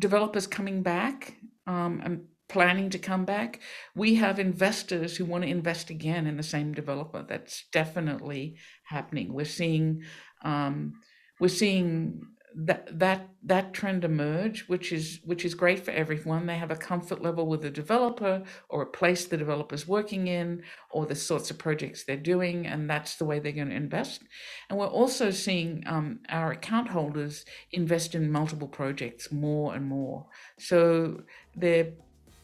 developers 0.00 0.46
coming 0.46 0.82
back 0.82 1.36
um, 1.66 2.00
and 2.04 2.24
planning 2.48 2.90
to 2.90 2.98
come 2.98 3.24
back, 3.24 3.60
we 3.96 4.14
have 4.16 4.38
investors 4.38 5.16
who 5.16 5.24
want 5.24 5.42
to 5.42 5.50
invest 5.50 5.90
again 5.90 6.26
in 6.26 6.36
the 6.36 6.42
same 6.42 6.72
developer. 6.72 7.24
That's 7.26 7.64
definitely 7.72 8.56
happening. 8.84 9.32
We're 9.32 9.44
seeing 9.44 10.02
um, 10.44 10.94
we're 11.40 11.48
seeing 11.48 12.20
that 12.54 12.98
that 12.98 13.28
that 13.42 13.74
trend 13.74 14.04
emerge, 14.04 14.68
which 14.68 14.92
is 14.92 15.20
which 15.24 15.44
is 15.44 15.54
great 15.54 15.84
for 15.84 15.90
everyone. 15.90 16.46
They 16.46 16.56
have 16.56 16.70
a 16.70 16.76
comfort 16.76 17.20
level 17.20 17.46
with 17.46 17.62
the 17.62 17.70
developer 17.70 18.42
or 18.68 18.82
a 18.82 18.86
place 18.86 19.26
the 19.26 19.36
developer's 19.36 19.88
working 19.88 20.28
in 20.28 20.62
or 20.90 21.04
the 21.06 21.14
sorts 21.14 21.50
of 21.50 21.58
projects 21.58 22.04
they're 22.04 22.16
doing, 22.16 22.66
and 22.66 22.88
that's 22.88 23.16
the 23.16 23.24
way 23.24 23.38
they're 23.38 23.52
going 23.52 23.70
to 23.70 23.74
invest. 23.74 24.22
And 24.70 24.78
we're 24.78 24.86
also 24.86 25.30
seeing 25.30 25.82
um, 25.86 26.20
our 26.28 26.52
account 26.52 26.88
holders 26.88 27.44
invest 27.72 28.14
in 28.14 28.30
multiple 28.30 28.68
projects 28.68 29.32
more 29.32 29.74
and 29.74 29.86
more. 29.86 30.26
So 30.58 31.22
they're 31.56 31.92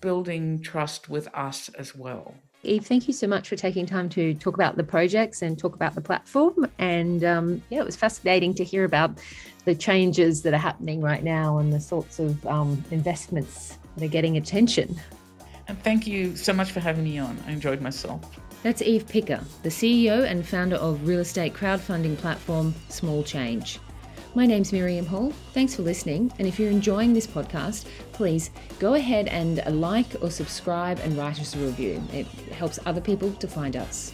building 0.00 0.60
trust 0.60 1.08
with 1.08 1.28
us 1.34 1.68
as 1.78 1.94
well. 1.94 2.34
Eve, 2.62 2.84
thank 2.84 3.08
you 3.08 3.14
so 3.14 3.26
much 3.26 3.48
for 3.48 3.56
taking 3.56 3.86
time 3.86 4.08
to 4.10 4.34
talk 4.34 4.54
about 4.54 4.76
the 4.76 4.84
projects 4.84 5.40
and 5.40 5.58
talk 5.58 5.74
about 5.74 5.94
the 5.94 6.00
platform. 6.00 6.70
And 6.78 7.24
um, 7.24 7.62
yeah, 7.70 7.80
it 7.80 7.86
was 7.86 7.96
fascinating 7.96 8.54
to 8.54 8.64
hear 8.64 8.84
about 8.84 9.18
the 9.64 9.74
changes 9.74 10.42
that 10.42 10.52
are 10.52 10.58
happening 10.58 11.00
right 11.00 11.22
now 11.22 11.58
and 11.58 11.72
the 11.72 11.80
sorts 11.80 12.18
of 12.18 12.46
um, 12.46 12.84
investments 12.90 13.78
that 13.96 14.04
are 14.04 14.08
getting 14.08 14.36
attention. 14.36 15.00
And 15.68 15.82
thank 15.82 16.06
you 16.06 16.36
so 16.36 16.52
much 16.52 16.70
for 16.72 16.80
having 16.80 17.04
me 17.04 17.18
on. 17.18 17.38
I 17.46 17.52
enjoyed 17.52 17.80
myself. 17.80 18.20
That's 18.62 18.82
Eve 18.82 19.08
Picker, 19.08 19.40
the 19.62 19.70
CEO 19.70 20.24
and 20.24 20.46
founder 20.46 20.76
of 20.76 21.06
real 21.08 21.20
estate 21.20 21.54
crowdfunding 21.54 22.18
platform 22.18 22.74
Small 22.90 23.22
Change. 23.22 23.78
My 24.32 24.46
name's 24.46 24.72
Miriam 24.72 25.06
Hall. 25.06 25.32
Thanks 25.54 25.74
for 25.74 25.82
listening. 25.82 26.32
And 26.38 26.46
if 26.46 26.56
you're 26.60 26.70
enjoying 26.70 27.12
this 27.12 27.26
podcast, 27.26 27.86
please 28.12 28.50
go 28.78 28.94
ahead 28.94 29.26
and 29.26 29.60
like 29.80 30.06
or 30.22 30.30
subscribe 30.30 31.00
and 31.00 31.18
write 31.18 31.40
us 31.40 31.56
a 31.56 31.58
review. 31.58 32.00
It 32.12 32.26
helps 32.52 32.78
other 32.86 33.00
people 33.00 33.32
to 33.32 33.48
find 33.48 33.74
us. 33.74 34.12